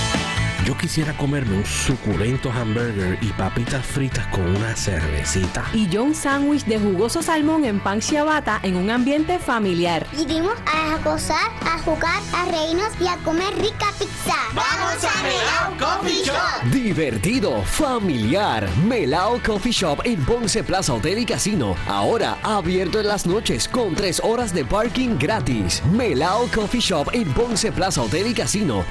[0.64, 5.64] Yo quisiera comerme un suculento hamburger y papitas fritas con una cervecita.
[5.74, 10.06] y yo un sándwich de jugoso salmón en pan ciabatta en un ambiente familiar.
[10.12, 14.36] Vinimos a gozar, a jugar, a reírnos y a comer rica pizza.
[14.54, 16.70] ¡Vamos a Melao Coffee Shop!
[16.70, 18.68] Divertido, familiar.
[18.86, 21.74] Melao Coffee Shop en Ponce Plaza Hotel y Casino.
[21.88, 25.82] Ahora abierto en las noches con tres horas de parking gratis.
[25.90, 28.84] Melao Coffee Shop en Ponce Plaza Hotel y Casino.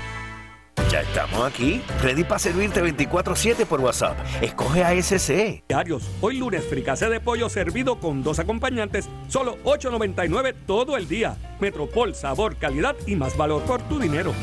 [0.92, 4.18] Ya estamos aquí, ready para servirte 24-7 por WhatsApp.
[4.42, 5.64] Escoge ASC.
[5.70, 6.04] Diarios.
[6.20, 11.38] Hoy lunes, fricase de pollo servido con dos acompañantes, solo 8.99 todo el día.
[11.62, 14.34] Metropol, sabor, calidad y más valor por tu dinero.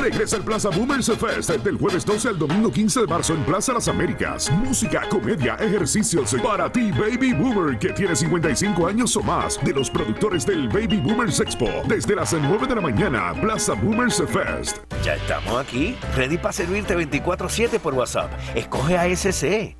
[0.00, 3.74] Regresa el Plaza Boomers Fest del jueves 12 al domingo 15 de marzo en Plaza
[3.74, 4.50] Las Américas.
[4.50, 9.90] Música, comedia, ejercicios para ti, Baby Boomer, que tiene 55 años o más, de los
[9.90, 11.68] productores del Baby Boomers Expo.
[11.86, 14.78] Desde las 9 de la mañana, Plaza Boomers Fest.
[15.04, 18.32] Ya estamos aquí, ready para servirte 24-7 por WhatsApp.
[18.54, 19.79] Escoge ASC.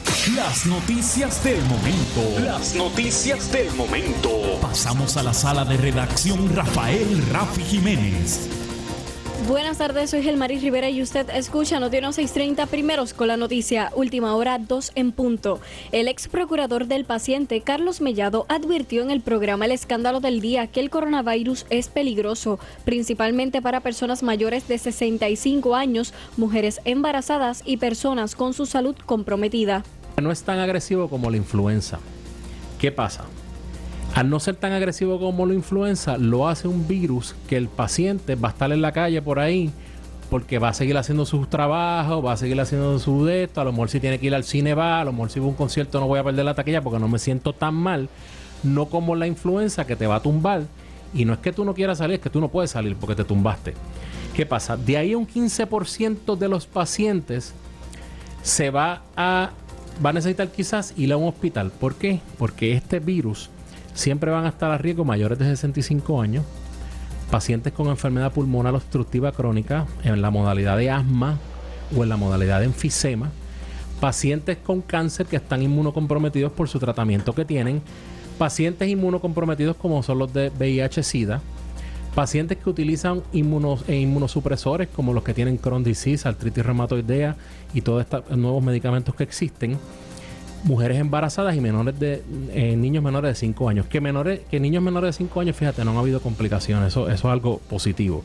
[0.29, 2.45] las noticias del momento.
[2.45, 4.29] Las noticias del momento.
[4.61, 8.47] Pasamos a la sala de redacción Rafael Rafi Jiménez.
[9.47, 14.35] Buenas tardes, soy Gelmaris Rivera y usted escucha Noticiero 630 primeros con la noticia Última
[14.35, 15.59] Hora 2 en punto.
[15.91, 20.67] El ex procurador del paciente, Carlos Mellado, advirtió en el programa El Escándalo del Día
[20.67, 27.77] que el coronavirus es peligroso, principalmente para personas mayores de 65 años, mujeres embarazadas y
[27.77, 29.83] personas con su salud comprometida.
[30.21, 31.99] No es tan agresivo como la influenza.
[32.79, 33.25] ¿Qué pasa?
[34.15, 38.35] Al no ser tan agresivo como la influenza, lo hace un virus que el paciente
[38.35, 39.71] va a estar en la calle por ahí
[40.29, 43.65] porque va a seguir haciendo sus trabajos, va a seguir haciendo su de esto, a
[43.65, 45.49] lo mejor si tiene que ir al cine va, a lo mejor si va a
[45.49, 48.09] un concierto no voy a perder la taquilla porque no me siento tan mal,
[48.63, 50.63] no como la influenza que te va a tumbar
[51.13, 53.15] y no es que tú no quieras salir, es que tú no puedes salir porque
[53.15, 53.73] te tumbaste.
[54.33, 54.77] ¿Qué pasa?
[54.77, 57.53] De ahí un 15% de los pacientes
[58.41, 59.51] se va a
[60.03, 61.71] va a necesitar quizás ir a un hospital.
[61.71, 62.19] ¿Por qué?
[62.37, 63.49] Porque este virus
[63.93, 66.45] siempre van a estar a riesgo mayores de 65 años,
[67.29, 71.37] pacientes con enfermedad pulmonar obstructiva crónica en la modalidad de asma
[71.95, 73.31] o en la modalidad de enfisema,
[73.99, 77.81] pacientes con cáncer que están inmunocomprometidos por su tratamiento que tienen,
[78.37, 81.41] pacientes inmunocomprometidos como son los de VIH-Sida,
[82.15, 87.35] pacientes que utilizan eh, inmunosupresores como los que tienen Crohn disease, artritis reumatoidea
[87.73, 89.77] y todos estos nuevos medicamentos que existen,
[90.63, 93.85] mujeres embarazadas y menores de eh, niños menores de 5 años.
[93.87, 96.89] Que menores, que niños menores de 5 años, fíjate, no han habido complicaciones.
[96.89, 98.23] Eso, eso es algo positivo.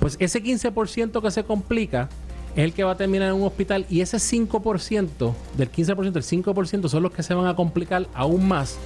[0.00, 2.08] Pues ese 15% que se complica
[2.54, 6.44] es el que va a terminar en un hospital y ese 5% del 15%, el
[6.44, 8.78] 5% son los que se van a complicar aún más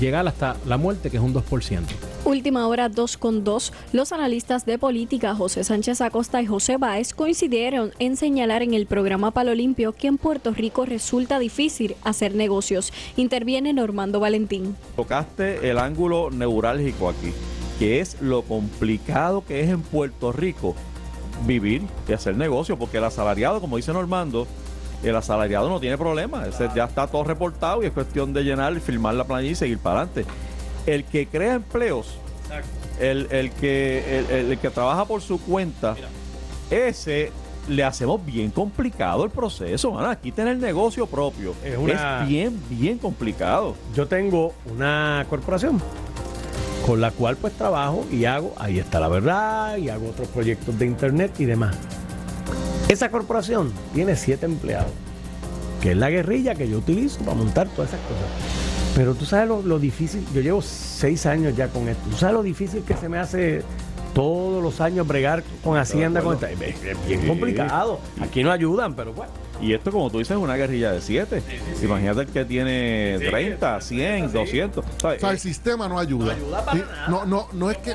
[0.00, 1.80] llegar hasta la muerte, que es un 2%.
[2.24, 3.72] Última hora 2 con 2.
[3.92, 8.86] Los analistas de política José Sánchez Acosta y José Báez coincidieron en señalar en el
[8.86, 12.94] programa Palo Limpio que en Puerto Rico resulta difícil hacer negocios.
[13.16, 14.74] Interviene Normando Valentín.
[14.96, 17.34] Tocaste el ángulo neurálgico aquí,
[17.78, 20.74] que es lo complicado que es en Puerto Rico
[21.46, 24.46] vivir y hacer negocio, porque el asalariado, como dice Normando,
[25.02, 29.14] el asalariado no tiene problema, ya está todo reportado y es cuestión de llenar, firmar
[29.14, 30.24] la planilla y seguir para adelante.
[30.86, 32.18] El que crea empleos,
[33.00, 35.96] el, el que, el, que trabaja por su cuenta,
[36.70, 37.32] ese
[37.68, 39.98] le hacemos bien complicado el proceso.
[39.98, 43.74] Aquí tener negocio propio es, es bien, bien complicado.
[43.94, 45.80] Yo tengo una corporación
[46.86, 50.78] con la cual pues trabajo y hago, ahí está la verdad, y hago otros proyectos
[50.78, 51.74] de internet y demás.
[52.88, 54.92] Esa corporación tiene siete empleados,
[55.80, 58.73] que es la guerrilla que yo utilizo para montar todas esas cosas.
[58.94, 62.42] Pero tú sabes lo, difícil, yo llevo seis años ya con esto, tú sabes lo
[62.42, 63.62] difícil que se me hace
[64.14, 66.58] todos los años bregar con Hacienda, con esta, es,
[67.06, 67.98] bien complicado.
[68.20, 69.43] Aquí no ayudan, pero bueno.
[69.64, 71.42] Y esto, como tú dices, es una guerrilla de siete.
[71.82, 74.84] Imagínate el que tiene 30, 100, 200.
[74.84, 76.36] O sea, el sistema no ayuda.
[77.08, 77.94] No, no, no, es que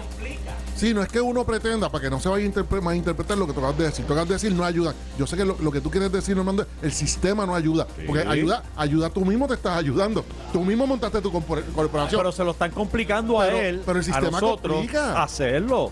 [0.80, 3.52] Sí, no es que uno pretenda para que no se vaya a interpretar lo que
[3.52, 4.06] tú acabas de decir.
[4.06, 4.94] Tú acabas de decir no ayuda.
[5.18, 7.86] Yo sé que lo, que tú quieres decir, Normando, el sistema no ayuda.
[8.08, 10.24] Porque ayuda, ayuda tú mismo te estás ayudando.
[10.54, 12.22] Tú mismo montaste tu corporación.
[12.22, 15.22] Pero se lo están complicando a él, pero el sistema a nosotros, complica.
[15.22, 15.92] hacerlo.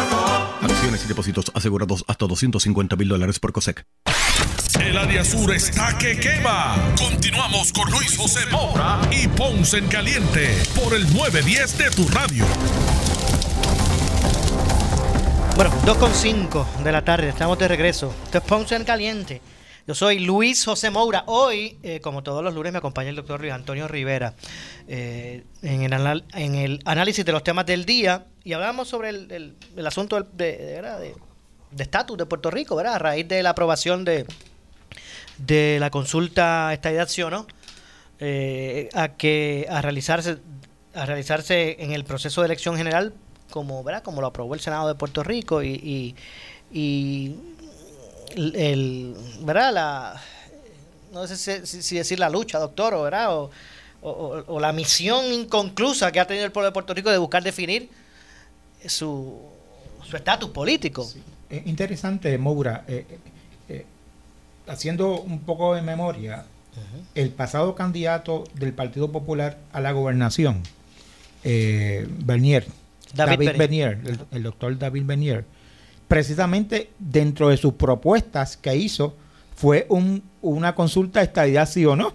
[0.93, 3.85] Y depósitos asegurados hasta 250 mil dólares por COSEC.
[4.81, 6.75] El área sur está que quema.
[6.97, 12.45] Continuamos con Luis José Moura y Ponce en Caliente por el 910 de tu radio.
[15.55, 18.13] Bueno, 2.5 de la tarde, estamos de regreso.
[18.25, 19.41] Esto es Ponce en Caliente.
[19.87, 21.23] Yo soy Luis José Moura.
[21.27, 24.35] Hoy, eh, como todos los lunes, me acompaña el doctor Luis Antonio Rivera
[24.87, 28.25] eh, en, el anal- en el análisis de los temas del día.
[28.43, 30.99] Y hablamos sobre el, el- asunto de ¿verdad?
[30.99, 31.15] de
[31.71, 32.95] de estatus de Puerto Rico, ¿verdad?
[32.95, 34.25] A raíz de la aprobación de,
[35.37, 37.47] de la consulta Estadidad sí o no,
[38.19, 40.37] eh, a que a realizarse
[40.93, 43.13] a realizarse en el proceso de elección general
[43.51, 44.03] como ¿verdad?
[44.03, 46.13] como lo aprobó el Senado de Puerto Rico y,
[46.73, 47.35] y,
[48.35, 49.73] el, ¿verdad?
[49.73, 50.21] la
[51.13, 53.33] no sé si, decir la lucha doctor ¿verdad?
[53.33, 53.49] O-
[54.47, 57.87] o la misión inconclusa que ha tenido el pueblo de Puerto Rico de buscar definir
[58.87, 59.39] su
[60.03, 61.07] su estatus político
[61.49, 63.17] Es interesante, Moura, eh, eh,
[63.69, 63.85] eh,
[64.67, 66.45] haciendo un poco de memoria,
[67.15, 70.63] el pasado candidato del Partido Popular a la gobernación,
[71.43, 72.65] eh, Bernier,
[73.13, 73.95] David David, Bernier.
[73.97, 75.45] Bernier, el, el doctor David Bernier,
[76.07, 79.15] precisamente dentro de sus propuestas que hizo
[79.55, 82.13] fue un- una consulta de estadidad sí o no.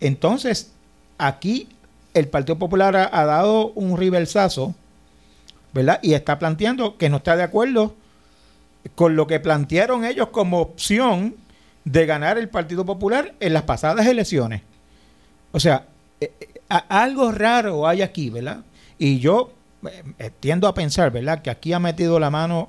[0.00, 0.70] Entonces,
[1.18, 1.68] aquí
[2.14, 4.74] el Partido Popular ha, ha dado un reversazo,
[5.72, 5.98] ¿verdad?
[6.02, 7.94] Y está planteando que no está de acuerdo
[8.94, 11.36] con lo que plantearon ellos como opción
[11.84, 14.62] de ganar el Partido Popular en las pasadas elecciones.
[15.52, 15.86] O sea,
[16.20, 16.48] eh, eh,
[16.88, 18.58] algo raro hay aquí, ¿verdad?
[18.98, 19.52] Y yo
[20.18, 21.42] eh, tiendo a pensar, ¿verdad?
[21.42, 22.68] Que aquí ha metido la mano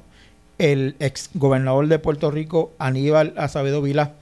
[0.57, 4.13] el ex gobernador de Puerto Rico, Aníbal Acevedo Vila,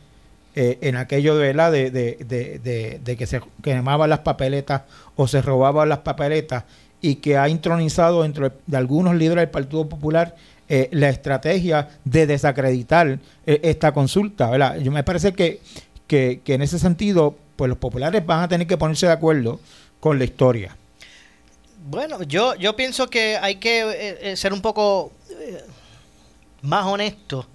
[0.54, 1.72] en aquello ¿verdad?
[1.72, 4.82] De, de, de- de que se quemaban las papeletas
[5.16, 6.66] o se robaban las papeletas
[7.02, 10.36] y que ha intronizado dentro de algunos líderes del Partido Popular
[10.70, 14.50] eh, la estrategia de desacreditar eh, esta consulta.
[14.50, 14.78] ¿verdad?
[14.78, 15.60] Yo me parece que,
[16.08, 19.60] que, en ese sentido, pues los populares van a tener que ponerse de acuerdo
[20.00, 20.76] con la historia.
[21.90, 25.12] Bueno, yo, yo pienso que hay que eh, ser un poco
[26.62, 27.48] más honesto,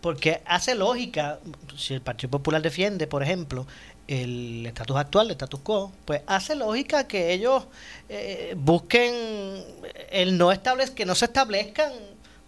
[0.00, 1.40] porque hace lógica,
[1.76, 3.66] si el Partido Popular defiende, por ejemplo,
[4.06, 7.64] el estatus actual, el status quo, pues hace lógica que ellos
[8.08, 9.64] eh, busquen
[10.10, 11.92] el no establez que no se establezcan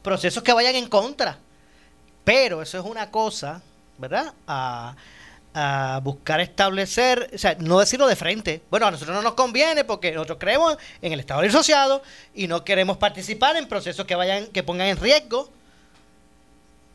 [0.03, 1.38] procesos que vayan en contra.
[2.25, 3.62] Pero eso es una cosa,
[3.99, 4.35] ¿verdad?
[4.47, 4.97] A,
[5.55, 8.62] a buscar establecer, o sea, no decirlo de frente.
[8.71, 12.03] Bueno, a nosotros no nos conviene porque nosotros creemos en el Estado Libre Asociado
[12.35, 15.51] y no queremos participar en procesos que vayan, que pongan en riesgo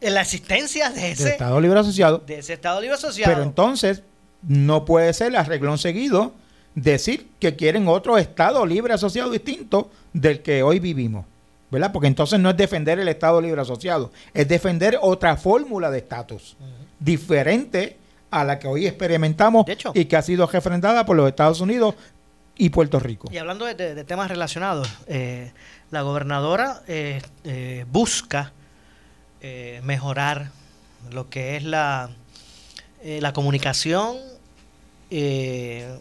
[0.01, 2.19] en la existencia de ese, Estado Libre Asociado.
[2.19, 3.33] de ese Estado Libre Asociado.
[3.33, 4.03] Pero entonces
[4.47, 6.33] no puede ser a reglón seguido
[6.75, 11.25] decir que quieren otro Estado libre asociado distinto del que hoy vivimos.
[11.69, 11.93] ¿Verdad?
[11.93, 16.57] Porque entonces no es defender el Estado libre asociado, es defender otra fórmula de estatus
[16.99, 17.97] diferente
[18.29, 21.95] a la que hoy experimentamos y que ha sido refrendada por los Estados Unidos
[22.57, 23.29] y Puerto Rico.
[23.31, 25.51] Y hablando de, de- de temas relacionados, eh,
[25.91, 28.51] la gobernadora eh, eh, busca
[29.41, 30.49] eh, mejorar
[31.11, 32.09] lo que es la,
[33.01, 34.17] eh, la comunicación
[35.11, 35.97] eh,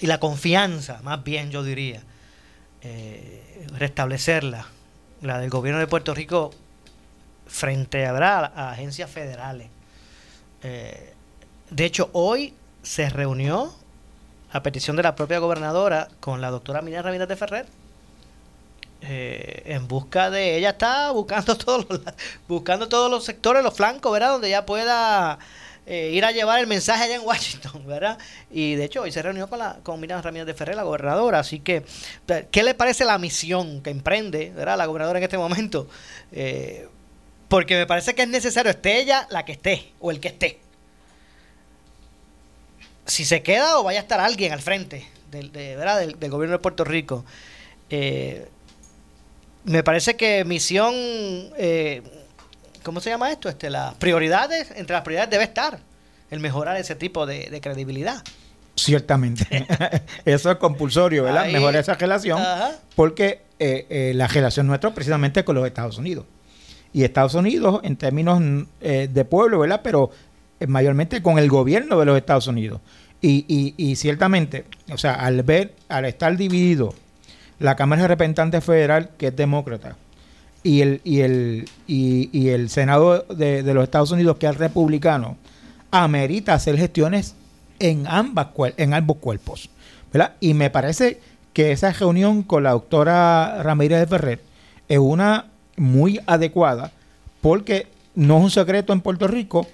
[0.00, 2.02] y la confianza, más bien yo diría,
[2.82, 4.66] eh, restablecerla,
[5.22, 6.50] la del gobierno de Puerto Rico
[7.46, 9.68] frente a agencias federales.
[10.62, 11.14] Eh,
[11.70, 13.74] de hecho, hoy se reunió
[14.52, 17.66] a petición de la propia gobernadora con la doctora Miriam Ramírez de Ferrer
[19.06, 22.00] eh, en busca de ella está buscando todos los
[22.48, 25.38] buscando todos los sectores los flancos verdad donde ella pueda
[25.86, 28.18] eh, ir a llevar el mensaje allá en Washington verdad
[28.50, 31.38] y de hecho hoy se reunió con la con Miriam Ramírez de Ferrer la gobernadora
[31.40, 31.84] así que
[32.50, 35.88] qué le parece la misión que emprende verdad la gobernadora en este momento
[36.32, 36.88] Eh,
[37.48, 40.58] Porque me parece que es necesario, esté ella la que esté, o el que esté.
[43.06, 46.00] Si se queda o vaya a estar alguien al frente del, de- ¿verdad?
[46.00, 47.24] del, gobierno de Puerto Rico.
[47.90, 48.48] eh,
[49.64, 50.94] me parece que misión,
[51.56, 52.02] eh,
[52.84, 53.48] ¿cómo se llama esto?
[53.48, 55.80] Este, las prioridades, entre las prioridades debe estar
[56.30, 58.22] el mejorar ese tipo de, de credibilidad.
[58.76, 59.66] Ciertamente.
[60.24, 61.44] Eso es compulsorio, ¿verdad?
[61.44, 62.40] Ahí- Mejorar esa relación.
[62.40, 62.72] Ajá.
[62.96, 66.26] Porque eh, eh, la relación nuestra es precisamente con los Estados Unidos.
[66.92, 69.80] Y Estados Unidos, en términos mm, eh, de pueblo, ¿verdad?
[69.82, 70.10] Pero
[70.66, 72.80] mayormente con el gobierno de los Estados Unidos.
[73.20, 76.94] Y, y, y ciertamente, o sea, al ver, al estar dividido
[77.58, 79.96] la Cámara de Representantes Federal, que es demócrata,
[80.64, 85.36] y el, y el, y, y el Senado de, los Estados Unidos, que es republicano,
[85.92, 87.36] amerita hacer gestiones
[87.78, 89.70] en, ambas, en ambos cuerpos.
[90.12, 90.32] ¿verdad?
[90.40, 91.20] Y me parece
[91.52, 94.40] que esa reunión con la doctora Ramírez de Ferrer
[94.88, 95.46] es una
[95.76, 96.92] muy adecuada
[97.40, 99.66] porque no es un secreto en Puerto Rico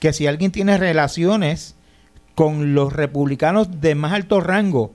[0.00, 1.76] que si alguien tiene relaciones
[2.34, 4.92] con los republicanos de más alto rango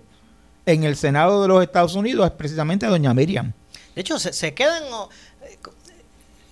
[0.66, 3.54] en el Senado de los Estados Unidos es precisamente doña Miriam.
[3.98, 4.84] De hecho, se, se quedan.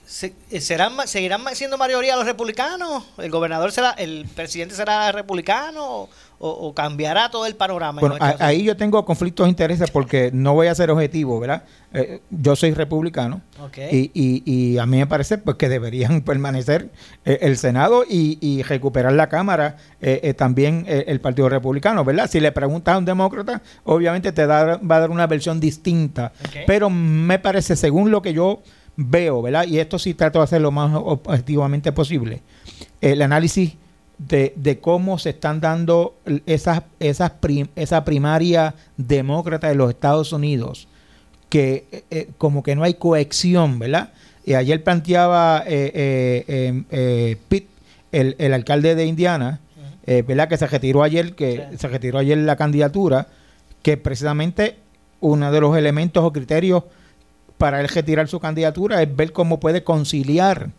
[0.06, 3.04] Eh, se- serán, ¿Seguirán siendo mayoría los republicanos?
[3.18, 6.08] ¿El gobernador será, el presidente será republicano?
[6.38, 8.02] ¿O, o cambiará todo el panorama?
[8.02, 11.40] en Bueno, a- ahí yo tengo conflictos de intereses porque no voy a ser objetivo,
[11.40, 11.64] ¿verdad?
[11.94, 13.42] Eh, yo soy republicano
[13.90, 16.90] y, y- y a mí me parece pues que deberían permanecer
[17.24, 22.30] eh, el Senado y, y recuperar la Cámara eh, también el Partido Republicano, ¿verdad?
[22.30, 26.34] Si le preguntas a un demócrata, obviamente te da- va a dar una versión distinta,
[26.68, 28.62] pero me parece, según lo que yo
[28.98, 29.66] veo, ¿verdad?
[29.68, 32.42] Y esto sí trato de hacer lo más objetivamente posible,
[33.02, 33.74] el análisis
[34.18, 36.16] de, de cómo se están dando
[36.46, 40.88] esas, esas prim- esa primaria demócrata de los Estados Unidos,
[41.50, 44.14] que eh, eh, como que no hay cohesión, ¿verdad?
[44.46, 45.92] Y ayer planteaba eh,
[46.48, 47.68] eh, eh, Pitt,
[48.12, 49.60] el, el alcalde de Indiana,
[50.06, 50.48] eh, ¿verdad?
[50.48, 53.28] Que se retiró ayer, que se retiró ayer la candidatura,
[53.82, 54.78] que precisamente
[55.20, 56.84] uno de los elementos o criterios
[57.58, 60.70] para él retirar su candidatura es ver cómo puede conciliar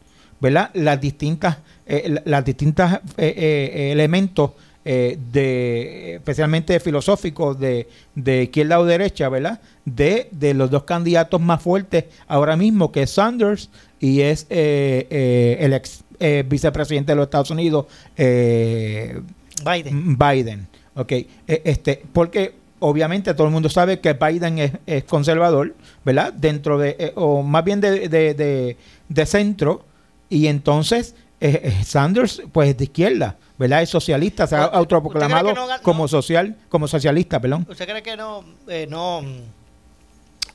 [0.40, 0.70] ¿verdad?
[0.74, 4.50] las distintas eh, la- las distintas eh, eh, elementos
[4.84, 11.40] eh, de especialmente filosóficos de, de izquierda o derecha verdad de, de los dos candidatos
[11.40, 13.68] más fuertes ahora mismo que es Sanders
[13.98, 16.04] y es el ex
[16.46, 19.20] vicepresidente de los Estados Unidos eh,
[19.64, 20.16] Biden.
[20.18, 21.28] Biden ok Eh,
[21.64, 25.74] este porque obviamente todo el mundo sabe que Biden es, es conservador
[26.06, 28.76] verdad dentro de eh, o más bien de, de, de-
[29.10, 29.84] de centro
[30.30, 35.48] y entonces eh, eh, Sanders pues es de izquierda verdad es socialista se ha autoproclamado
[35.48, 39.22] que no gan- como social como socialista perdón ¿Usted cree que no, eh, no,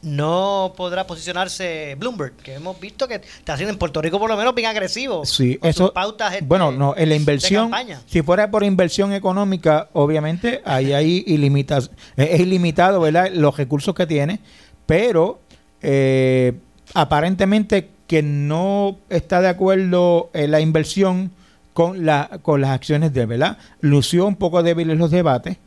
[0.01, 2.33] no podrá posicionarse Bloomberg?
[2.37, 5.25] Que hemos visto que está haciendo en Puerto Rico por lo menos bien agresivo.
[5.25, 5.93] Sí, con sus eso.
[5.93, 7.71] pautas, este, bueno, no, en la inversión,
[8.07, 13.29] si fuera por inversión económica, obviamente ahí hay ilimitas, es ilimitado, ¿verdad?
[13.31, 14.39] Los recursos que tiene,
[14.87, 15.40] pero
[15.81, 16.53] eh,
[16.93, 21.31] aparentemente que no está de acuerdo en la inversión
[21.73, 23.57] con la con las acciones de ¿verdad?
[23.79, 25.57] Lució un poco débil en los debates,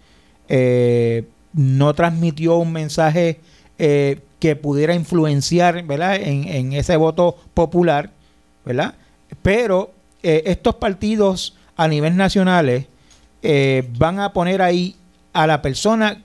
[0.48, 3.40] eh, no transmitió un mensaje
[3.78, 6.16] eh, que pudiera influenciar, ¿verdad?
[6.16, 8.10] En, en ese voto popular,
[8.64, 8.94] ¿verdad?
[9.42, 9.92] Pero
[10.22, 12.86] eh, estos partidos a nivel nacionales
[13.42, 14.96] eh, van a poner ahí
[15.34, 16.22] a la persona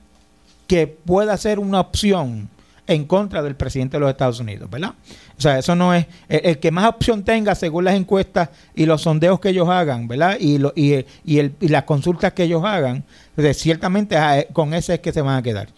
[0.68, 2.50] que pueda ser una opción
[2.90, 4.96] en contra del presidente de los Estados Unidos, ¿verdad?
[5.38, 9.04] O sea, eso no es el, que más opción tenga según las encuestas y los
[9.04, 10.38] sondeos que ellos hagan, ¿verdad?
[10.40, 13.04] Y, lo, y, y, el- y las consultas que ellos hagan,
[13.36, 15.70] pues, ciertamente ah, eh, con ese es que se van a quedar.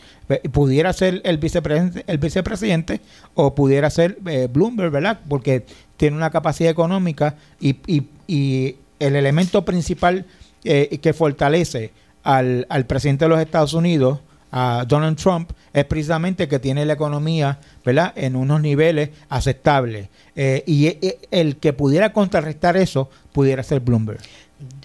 [0.52, 3.02] Pudiera ser el vicepresidente, el vicepresidente
[3.36, 5.20] o pudiera ser eh, Bloomberg, ¿verdad?
[5.28, 5.66] Porque
[5.98, 10.26] tiene una capacidad económica y, y- y el elemento principal
[10.64, 11.92] eh, que fortalece
[12.24, 14.20] al, al presidente de los Estados Unidos,
[14.52, 20.10] a Donald Trump, es precisamente que tiene la economía, ¿verdad?, en unos niveles aceptables.
[20.36, 24.20] Eh, y e- e- el que pudiera contrarrestar eso pudiera ser Bloomberg.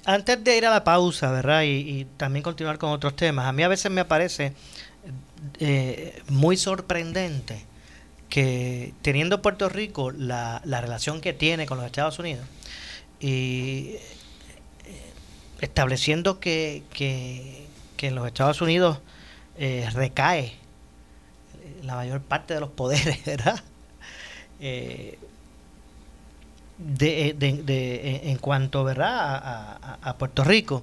[0.04, 1.62] Antes de ir a la pausa, ¿verdad?
[1.64, 4.52] Y, también continuar con otros temas, a mí a veces me parece
[5.58, 7.64] eh, muy sorprendente
[8.28, 12.44] que teniendo Puerto Rico la, la relación que tiene con los Estados Unidos
[13.20, 13.94] y
[14.84, 15.12] eh,
[15.60, 18.98] estableciendo que, que, que en los Estados Unidos
[19.58, 20.52] eh, recae
[21.82, 23.60] la mayor parte de los poderes, ¿verdad?
[24.60, 25.18] Eh,
[26.78, 30.82] de, de- de- en cuanto verdad a, a- Puerto Rico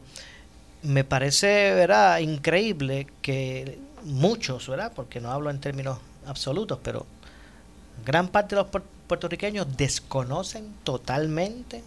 [0.81, 7.05] me parece verdad increíble que muchos verdad porque no hablo en términos absolutos pero
[8.05, 11.83] gran parte de los puer- puertorriqueños desconocen totalmente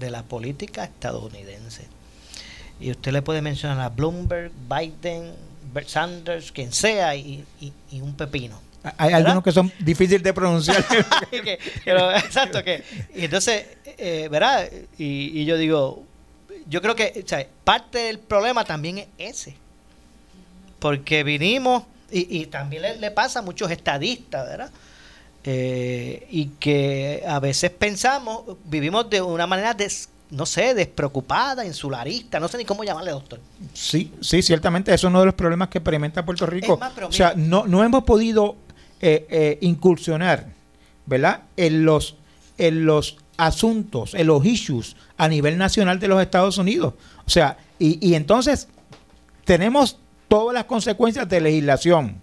[0.00, 1.86] de la política estadounidense.
[2.80, 5.32] Y usted le puede mencionar a Bloomberg, Biden,
[5.72, 8.60] Bert Sanders, quien sea, y, y- y un pepino.
[8.98, 10.84] Hay algunos que son difíciles de pronunciar.
[11.30, 12.82] Que- pero, exacto, que.
[13.14, 13.64] Y entonces,
[13.98, 14.68] eh, ¿verdad?
[14.98, 16.04] Y, y yo digo,
[16.68, 19.54] yo creo que o sea, parte del problema también es ese.
[20.78, 24.70] Porque vinimos, y, y también le, le pasa a muchos estadistas, ¿verdad?
[25.44, 32.40] Eh, y que a veces pensamos, vivimos de una manera, des- no sé, despreocupada, insularista,
[32.40, 33.38] no sé ni cómo llamarle, doctor.
[33.74, 36.78] Sí, sí, ciertamente eso es uno de los problemas que experimenta Puerto Rico.
[36.78, 38.56] Más, o sea, no, no hemos podido
[39.00, 40.46] eh, eh, incursionar,
[41.04, 41.42] ¿verdad?
[41.56, 42.16] En los,
[42.56, 46.94] en los asuntos, en los issues a nivel nacional de los Estados Unidos.
[47.26, 48.68] O sea, y, y entonces
[49.44, 52.22] tenemos todas las consecuencias de legislación,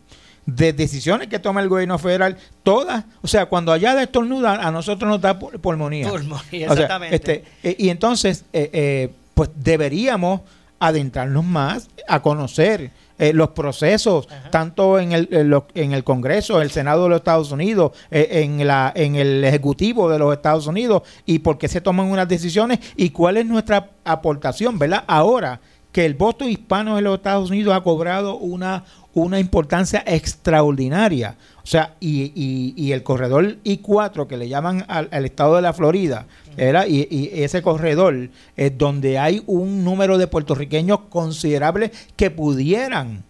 [0.56, 5.10] de decisiones que toma el gobierno federal, todas, o sea, cuando allá destornuda, a nosotros
[5.10, 6.10] nos da pul- pulmonía.
[6.10, 6.42] Pulmonía,
[6.72, 7.16] O sea, exactamente.
[7.16, 10.42] este, eh, y entonces, eh, eh, pues deberíamos
[10.80, 16.62] adentrarnos más a conocer eh, los procesos, tanto en el, en, lo- en el Congreso,
[16.62, 20.68] el Senado de los Estados Unidos, eh, en, la, en el Ejecutivo de los Estados
[20.68, 25.04] Unidos, y por qué se toman unas decisiones y cuál es nuestra aportación, ¿verdad?
[25.06, 25.60] Ahora
[25.92, 28.84] que el voto hispano de los Estados Unidos ha cobrado una,
[29.14, 31.36] una importancia extraordinaria.
[31.64, 32.32] O sea, y,
[32.76, 36.26] y- el corredor I4 que le llaman al, estado de la Florida,
[36.58, 36.86] ¿verdad?
[36.88, 43.24] Y, ese corredor es donde hay un número de puertorriqueños considerables que pudieran,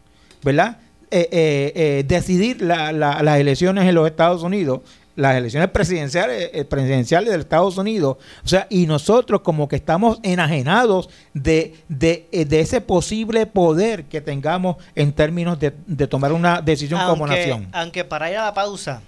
[0.43, 0.77] ¿verdad?
[1.11, 4.81] Eh, eh, eh, decidir la- la- las elecciones en los Estados Unidos,
[5.19, 10.19] las elecciones presidenciales, eh, presidenciales de Estados Unidos, o sea, y nosotros como que estamos
[10.23, 16.31] enajenados de, de, eh, de ese posible poder que tengamos en términos de, de tomar
[16.31, 17.67] una decisión como nación.
[17.73, 19.01] Aunque para ir a la pausa,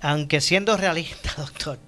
[0.00, 1.78] aunque siendo realista, doctor,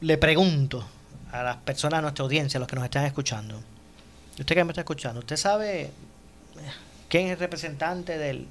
[0.00, 0.82] le pregunto
[1.30, 3.60] a las personas, a nuestra audiencia, a los que nos están escuchando,
[4.38, 5.90] usted que me está escuchando, ¿usted sabe
[7.10, 8.46] quién es el representante del,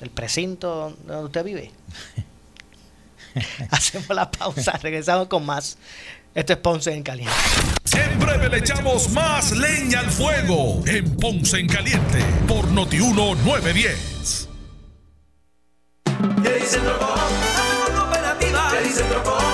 [0.00, 1.70] del precinto donde usted vive?
[3.70, 5.76] Hacemos la pausa, regresamos con más.
[6.34, 7.32] Esto es Ponce en Caliente.
[7.96, 12.18] En breve le echamos más leña al fuego en Ponce en Caliente
[12.48, 14.48] por Notiuno 910.
[16.42, 17.14] ¿Qué dice Trocó?
[17.94, 18.68] Cooperativa.
[18.72, 19.53] ¿Qué dice Trocó?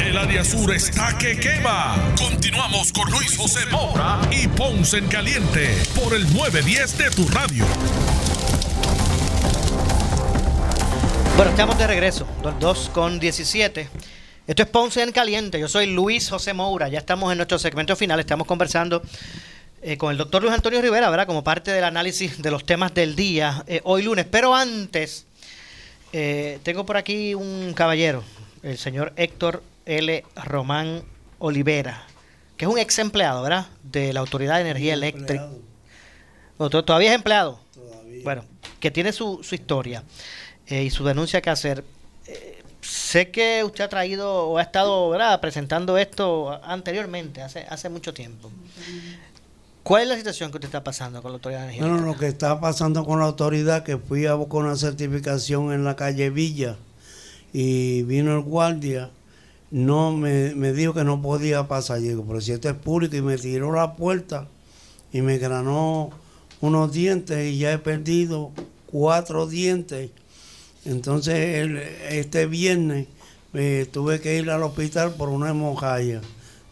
[0.00, 1.96] El área sur está que quema.
[2.16, 7.64] Continuamos con Luis José Moura y Ponce en Caliente por el 910 de tu radio.
[11.36, 12.26] Bueno, estamos de regreso,
[12.60, 13.88] 2 con 17.
[14.46, 15.58] Esto es Ponce en Caliente.
[15.58, 16.88] Yo soy Luis José Moura.
[16.88, 18.20] Ya estamos en nuestro segmento final.
[18.20, 19.02] Estamos conversando
[19.82, 21.26] eh, con el doctor Luis Antonio Rivera, ¿verdad?
[21.26, 24.26] Como parte del análisis de los temas del día, eh, hoy lunes.
[24.30, 25.26] Pero antes,
[26.12, 28.22] eh, tengo por aquí un caballero,
[28.62, 30.24] el señor Héctor L.
[30.44, 31.02] Román
[31.38, 32.04] Olivera,
[32.56, 33.66] que es un ex empleado, ¿verdad?
[33.82, 35.48] De la Autoridad de Energía Eléctrica.
[36.58, 37.60] ¿Todavía es empleado?
[38.22, 38.44] Bueno,
[38.80, 40.02] que tiene su, su historia
[40.66, 41.84] eh, y su denuncia que hacer.
[42.26, 45.40] Eh, sé que usted ha traído o ha estado ¿verdad?
[45.40, 48.50] presentando esto anteriormente, hace, hace mucho tiempo.
[49.82, 52.18] ¿Cuál es la situación que usted está pasando con la Autoridad de Energía Bueno, lo
[52.18, 56.28] que está pasando con la autoridad, que fui a buscar una certificación en la calle
[56.28, 56.76] Villa
[57.54, 59.10] y vino el guardia,
[59.70, 61.98] no me, me dijo que no podía pasar.
[62.00, 64.46] Yo digo, pero si esto es público y me tiró la puerta
[65.12, 66.10] y me granó
[66.60, 68.50] unos dientes y ya he perdido
[68.86, 70.10] cuatro dientes.
[70.84, 71.76] Entonces el-
[72.10, 73.06] este viernes
[73.54, 76.20] eh, tuve que ir al hospital por una hemorragia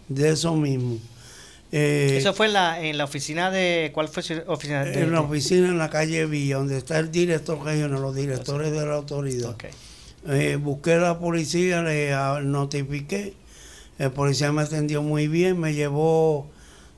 [0.09, 0.99] de eso mismo.
[1.73, 3.91] Eh, Eso fue en la, en la oficina de...
[3.93, 4.85] ¿Cuál fue su oficina?
[4.85, 8.71] De, en la oficina en la calle Villa, donde está el director regional, los directores
[8.73, 9.57] de la autoridad.
[10.29, 12.11] Eh, busqué a la policía, le
[12.43, 13.35] notifiqué
[13.99, 16.49] El policía me atendió muy bien, me llevó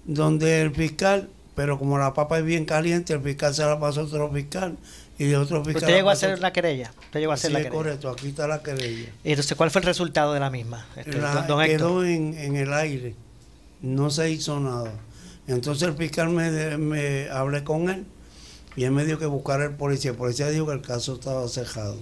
[0.05, 4.01] donde el fiscal, pero como la papa es bien caliente, el fiscal se la pasó
[4.01, 4.77] a otro fiscal
[5.19, 5.83] y de otro fiscal.
[5.83, 6.93] Usted llegó a hacer la querella.
[7.05, 7.77] Usted llegó a hacer Sí, la querella.
[7.77, 9.11] correcto, aquí está la querella.
[9.25, 10.87] Y Entonces, ¿cuál fue el resultado de la misma?
[10.97, 13.15] Este, La- don- quedó en, en el aire,
[13.83, 14.93] no se hizo nada.
[15.47, 18.05] Entonces el fiscal me, me hablé con él
[18.77, 20.13] y él me dijo que buscara el policía.
[20.13, 21.97] El policía dijo que el caso estaba cerrado.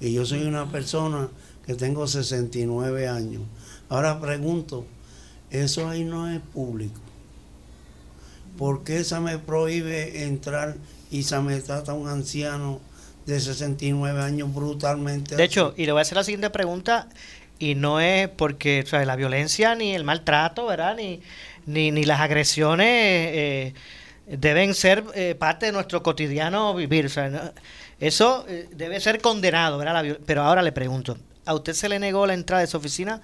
[0.00, 1.28] Y yo soy una persona
[1.66, 3.42] que tengo 69 años.
[3.88, 4.86] Ahora pregunto,
[5.50, 7.00] eso ahí no es público.
[8.56, 10.76] ¿Por qué se me prohíbe entrar
[11.10, 12.80] y se me trata a un anciano
[13.26, 15.36] de 69 años brutalmente?
[15.36, 17.08] De hecho, y le voy a hacer la siguiente pregunta,
[17.60, 20.96] y no es porque o sea, la violencia ni el maltrato, ¿verdad?
[20.96, 21.20] Ni,
[21.66, 23.74] ni, ni las agresiones eh,
[24.26, 27.06] deben ser eh, parte de nuestro cotidiano vivir.
[27.06, 27.40] o sea, no-
[28.00, 30.04] eso eh, debe ser condenado, ¿verdad?
[30.04, 33.20] La Pero ahora le pregunto, ¿a usted se le negó la entrada de su oficina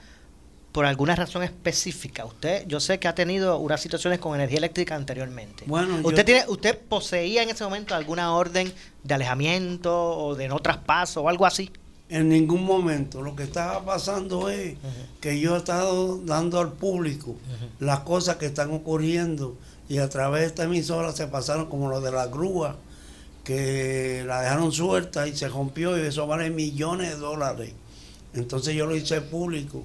[0.72, 2.24] por alguna razón específica?
[2.24, 5.64] Usted, yo sé que ha tenido unas situaciones con energía eléctrica anteriormente.
[5.66, 8.72] Bueno, yo- ¿Usted, tiene, ¿Usted poseía en ese momento alguna orden
[9.04, 11.70] de alejamiento o de no traspaso o algo así?
[12.08, 13.22] En ningún momento.
[13.22, 14.74] Lo que estaba pasando es
[15.20, 17.36] que yo he estado dando al público
[17.80, 19.56] las cosas que están ocurriendo
[19.88, 22.76] y a través de esta emisora se pasaron como lo de la grúa,
[23.44, 27.72] que la dejaron suelta y se rompió y eso vale millones de dólares.
[28.34, 29.84] Entonces yo lo hice público.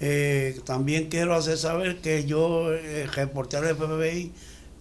[0.00, 4.32] Eh, también quiero hacer saber que yo eh, reporté al FBI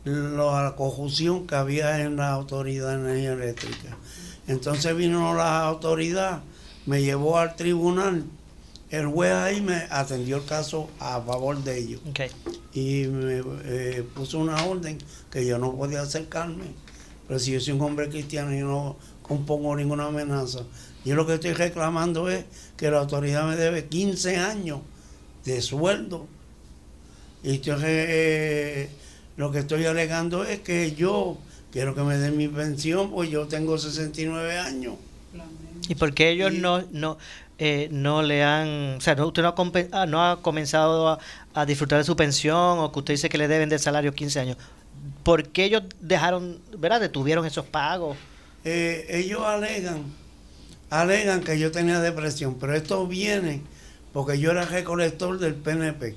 [0.04, 3.98] la confusión que había en la autoridad de energía eléctrica.
[4.48, 6.42] Entonces vino la autoridad,
[6.88, 8.26] me llevó al tribunal,
[8.90, 12.02] el juez ahí me atendió el caso a favor de ellos.
[12.74, 14.98] Y me eh, puso una orden
[15.30, 16.66] que yo no podía acercarme.
[17.32, 20.66] Pero si yo soy un hombre cristiano y no compongo ninguna amenaza,
[21.06, 22.44] yo lo que estoy reclamando es
[22.76, 24.82] que la autoridad me debe 15 años
[25.46, 26.28] de sueldo.
[27.42, 28.90] Y estoy, eh,
[29.38, 31.38] lo que estoy alegando es que yo
[31.72, 34.96] quiero que me den mi pensión, pues yo tengo 69 años.
[35.88, 37.18] ¿Y por qué ellos no, no,
[37.60, 39.56] eh, no le han, o sea, no, usted no ha,
[39.94, 41.20] ah, no ha comenzado a,
[41.54, 44.38] a disfrutar de su pensión o que usted dice que le deben de salario 15
[44.38, 44.58] años?
[45.24, 48.18] ¿Por qué ellos dejaron, verdad, detuvieron esos pagos?
[48.64, 50.04] Eh, ellos alegan,
[50.90, 53.62] alegan que yo tenía depresión, pero esto viene
[54.14, 56.16] porque yo era recolector del PNP.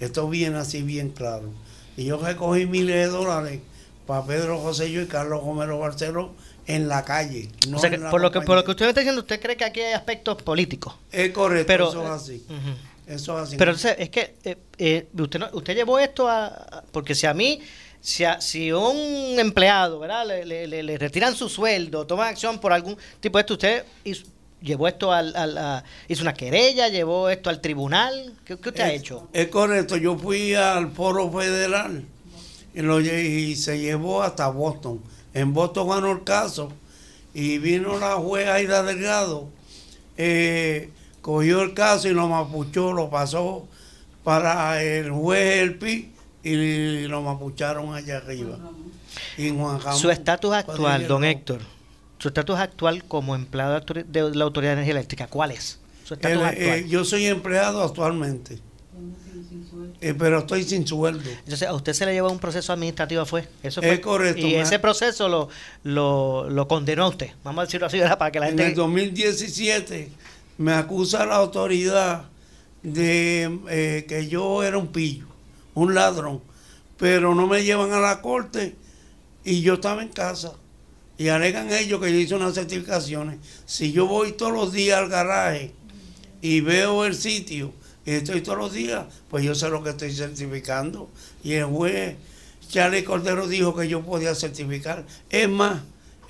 [0.00, 1.50] Esto viene así bien claro.
[1.96, 3.60] Y yo recogí miles de dólares
[4.06, 6.32] para Pedro José yo y Carlos Romero Barceló
[6.66, 7.48] en la calle.
[7.68, 8.64] no o sea, que en la por, lo que, por lo compañía.
[8.64, 10.94] que usted me está diciendo, usted cree que aquí hay aspectos políticos.
[11.12, 12.44] Es correcto, Pero, eso es eh, así.
[12.48, 12.76] ujú.
[13.06, 13.56] Eso es así.
[13.56, 17.26] Pero entonces, es que eh, eh, usted, no- usted llevó esto a, a- Porque si
[17.26, 17.60] a mí,
[18.00, 20.26] si a, si un empleado, ¿verdad?
[20.26, 23.84] Le, le- le- le retiran su sueldo, toman acción por algún tipo de esto, usted
[24.04, 24.26] hizo-
[24.60, 28.34] llevó esto al, al- a- hizo una querella, llevó esto al tribunal.
[28.44, 29.28] ¿Qué, qué usted ha hecho?
[29.32, 32.04] Es correcto, yo fui al foro federal
[32.74, 35.00] y, lo y se llevó hasta Boston.
[35.32, 36.72] En Boston ganó el caso
[37.34, 39.48] y vino la jueza Aida Delgado,
[40.16, 40.90] eh,
[41.26, 43.66] cogió el caso y lo mapuchó, lo pasó
[44.22, 46.12] para el juez El Pi
[46.44, 48.56] y lo mapucharon allá arriba.
[49.36, 51.24] Y en Juan Ramón Su estatus actual, don.
[51.24, 51.58] Héctor,
[52.20, 55.80] su estatus actual como empleado de la Autoridad de Energía Eléctrica, ¿cuál es?
[56.04, 56.68] Su estatus El- actual.
[56.78, 58.60] eh, yo soy empleado actualmente,
[60.00, 61.28] eh, pero estoy sin sueldo.
[61.28, 63.48] Entonces, a usted se le llevó un proceso administrativo, ¿fue?
[63.64, 64.00] Eso Es fue.
[64.00, 65.48] correcto, Y ese proceso lo,
[65.82, 67.30] lo, lo condenó a usted.
[67.42, 68.16] Vamos a decirlo así, ¿verdad?
[68.16, 68.68] Para que la En gente.
[68.68, 70.08] el 2017
[70.58, 72.24] me acusa la autoridad
[72.82, 75.26] de eh, que yo era un pillo,
[75.74, 76.40] un ladrón,
[76.96, 78.76] pero no me llevan a la corte
[79.44, 80.52] y yo estaba en casa.
[81.18, 83.38] Y alegan ellos que yo hice unas certificaciones.
[83.64, 85.72] Si yo voy todos los días al garaje
[86.42, 87.72] y veo el sitio
[88.04, 91.08] y estoy todos los días, pues yo sé lo que estoy certificando.
[91.42, 92.16] Y el juez
[92.68, 95.04] Charlie Cordero dijo que yo podía certificar.
[95.30, 95.80] Es más,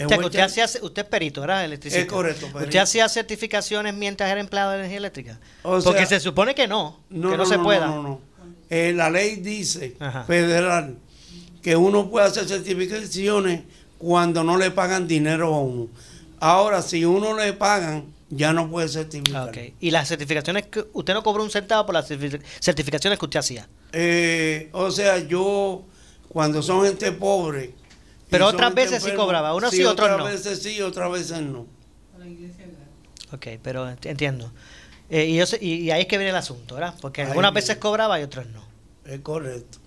[0.05, 1.65] O sea, que usted, hacía, usted es perito, ¿verdad?
[1.65, 2.03] Electricista.
[2.03, 2.65] Es correcto, perito.
[2.65, 5.41] ¿Usted hacía certificaciones mientras era empleado de energía eléctrica?
[5.63, 7.87] O Porque sea- se supone que no, que no, se pueda.
[7.87, 8.21] No, no,
[8.69, 10.25] Eh, la ley dice, Ajá.
[10.25, 10.97] federal,
[11.63, 13.63] que uno puede hacer certificaciones
[13.99, 15.89] cuando no le pagan dinero a uno.
[16.41, 19.49] Ahora, si uno le pagan, ya no puede certificar.
[19.49, 19.57] Ok.
[19.81, 23.39] Y las certificaciones que usted no cobró un centavo por las certific- certificaciones que usted
[23.39, 23.69] hacía.
[23.93, 25.85] Eh, o sea, yo,
[26.29, 27.73] cuando son gente pobre.
[28.27, 30.25] Y Pero otras veces sí cobraba, unos sí, otros otras no.
[30.25, 31.67] veces sí, otras veces no.
[33.33, 34.53] Ok, pero ent- entiendo.
[35.11, 36.95] Eh, y, yo y, y ahí es que viene el asunto, ¿verdad?
[37.01, 37.61] Porque Ahí algunas viene.
[37.63, 38.65] veces cobraba y otras no.
[39.05, 39.79] Es correcto.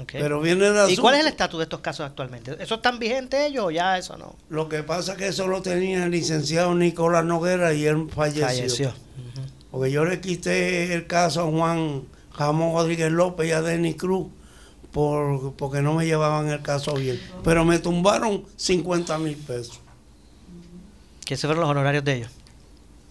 [0.00, 0.12] Ok.
[0.12, 1.02] Pero viene el ¿Y asunto.
[1.02, 2.56] cuál es el estatus de estos casos actualmente?
[2.58, 4.36] ¿Eso están vigentes ellos o ya eso no?
[4.50, 8.46] Lo que pasa es que eso lo tenía el licenciado Nicolás Noguera y él falleció.
[8.46, 8.92] Falleció.
[9.70, 12.02] Porque yo le quité el caso a Juan
[12.36, 14.28] Ramón Rodríguez López y a Denis Cruz
[14.96, 17.20] por, porque no me llevaban el caso bien.
[17.44, 19.78] Pero me tumbaron 50 mil pesos.
[21.26, 22.30] Que esos fueron los honorarios de ellos.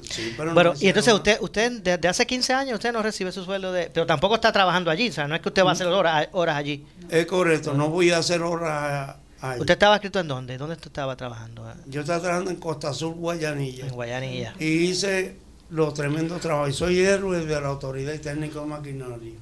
[0.01, 3.03] Sí, pero no Bueno, me y entonces usted, usted desde hace 15 años usted no
[3.03, 3.91] recibe su sueldo de...
[3.93, 6.27] Pero tampoco está trabajando allí, o sea, no es que usted va a hacer horas,
[6.31, 6.83] horas allí.
[7.07, 9.59] Es correcto, no voy a hacer horas ahí.
[9.59, 10.57] ¿Usted estaba escrito en dónde?
[10.57, 11.71] ¿Dónde usted estaba trabajando?
[11.85, 13.85] Yo estaba trabajando en Costa Sur, Guayanilla.
[13.85, 14.55] En Guayanilla.
[14.57, 15.37] Y hice
[15.69, 16.71] los tremendos trabajos.
[16.71, 19.33] Y soy héroe de la autoridad y técnico de maquinaria.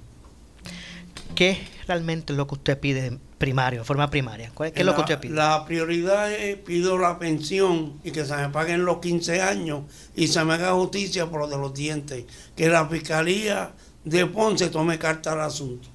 [1.36, 4.52] ¿Qué es realmente lo que usted pide primario, de forma primaria?
[4.54, 5.34] ¿Cuál- ¿Qué es lo que usted pide?
[5.36, 9.84] La prioridad es pido la pensión y que se me paguen los 15 años
[10.16, 12.26] y se me haga justicia por lo de los dientes.
[12.56, 13.72] Que la fiscalía
[14.04, 15.88] de Ponce tome carta al asunto.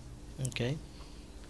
[0.46, 0.60] Ok.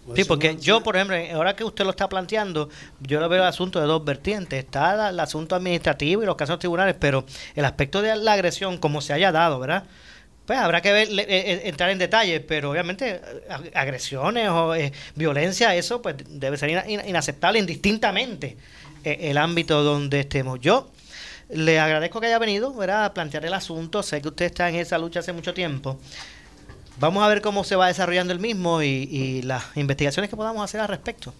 [0.05, 2.69] Pues Sí, porque yo, por ejemplo, ahora que usted lo está planteando,
[2.99, 4.63] yo lo veo el asunto de dos vertientes.
[4.63, 9.01] Está el asunto administrativo y los casos tribunales, pero el aspecto de la agresión, como
[9.01, 9.83] se haya dado, ¿verdad?
[10.49, 13.21] Pues habrá que ver, eh, eh, entrar en detalles, pero obviamente
[13.51, 18.57] ag- agresiones o eh, violencia, eso pues debe ser ina- ina- inaceptable indistintamente
[19.03, 20.59] eh, el ámbito donde estemos.
[20.59, 20.89] Yo
[21.51, 24.01] le agradezco que haya venido a plantear el asunto.
[24.01, 25.99] Sé que usted está en esa lucha hace mucho tiempo.
[26.97, 30.81] Vamos a ver cómo se va desarrollando el mismo y las investigaciones que podamos hacer
[30.81, 31.31] al respecto.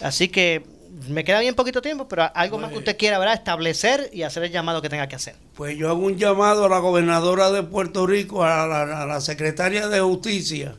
[0.00, 0.64] Así que
[1.08, 3.34] me queda bien poquito tiempo, pero algo más que usted quiera ¿verdad?
[3.34, 5.34] establecer y hacer el llamado que tenga que hacer.
[5.54, 9.20] Pues yo hago un llamado a la gobernadora de Puerto Rico, a la, a la
[9.20, 10.74] secretaria de Justicia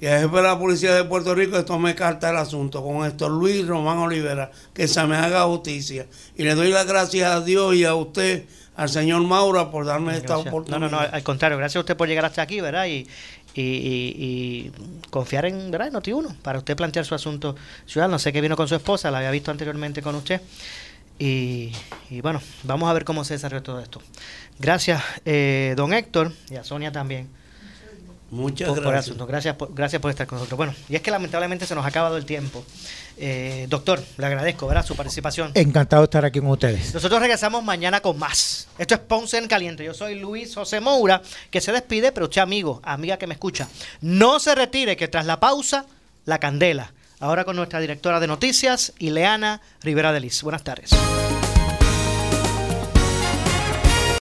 [0.00, 3.04] y al jefe de la policía de Puerto Rico que tome carta del asunto con
[3.04, 6.06] esto Luis Román Olivera, que se me haga justicia.
[6.36, 8.44] Y le doy las gracias a Dios y a usted,
[8.76, 10.44] al señor Maura, por darme esta Gracias.
[10.44, 10.88] No, oportunidad.
[10.88, 12.86] no, no, al contrario, gracias a usted por llegar hasta aquí, ¿verdad?
[12.86, 13.08] Y,
[13.60, 14.14] y, y-
[14.68, 14.72] y
[15.10, 15.88] confiar en, ¿verdad?
[15.88, 17.56] en Noti1 para usted plantear su asunto
[17.86, 18.18] ciudadano.
[18.18, 20.40] Sé que vino con su esposa, la había visto anteriormente con usted.
[21.18, 21.72] Y,
[22.10, 24.00] y bueno, vamos a ver cómo se desarrolla todo esto.
[24.60, 27.28] Gracias, eh, don Héctor, y a Sonia también.
[28.30, 29.06] Muchas por, por gracias.
[29.06, 29.26] asunto.
[29.26, 30.56] Gracias por, gracias por estar con nosotros.
[30.58, 32.64] Bueno, y es que lamentablemente se nos ha acabado el tiempo.
[33.20, 34.86] Eh, doctor, le agradezco ¿verdad?
[34.86, 35.50] su participación.
[35.54, 36.94] Encantado de estar aquí con ustedes.
[36.94, 38.68] Nosotros regresamos mañana con más.
[38.78, 39.84] Esto es Ponce en Caliente.
[39.84, 43.68] Yo soy Luis José Moura, que se despide, pero usted, amigo, amiga que me escucha,
[44.00, 45.86] no se retire, que tras la pausa,
[46.24, 46.92] la candela.
[47.20, 50.42] Ahora con nuestra directora de noticias, Ileana Rivera de Liz.
[50.42, 50.90] Buenas tardes.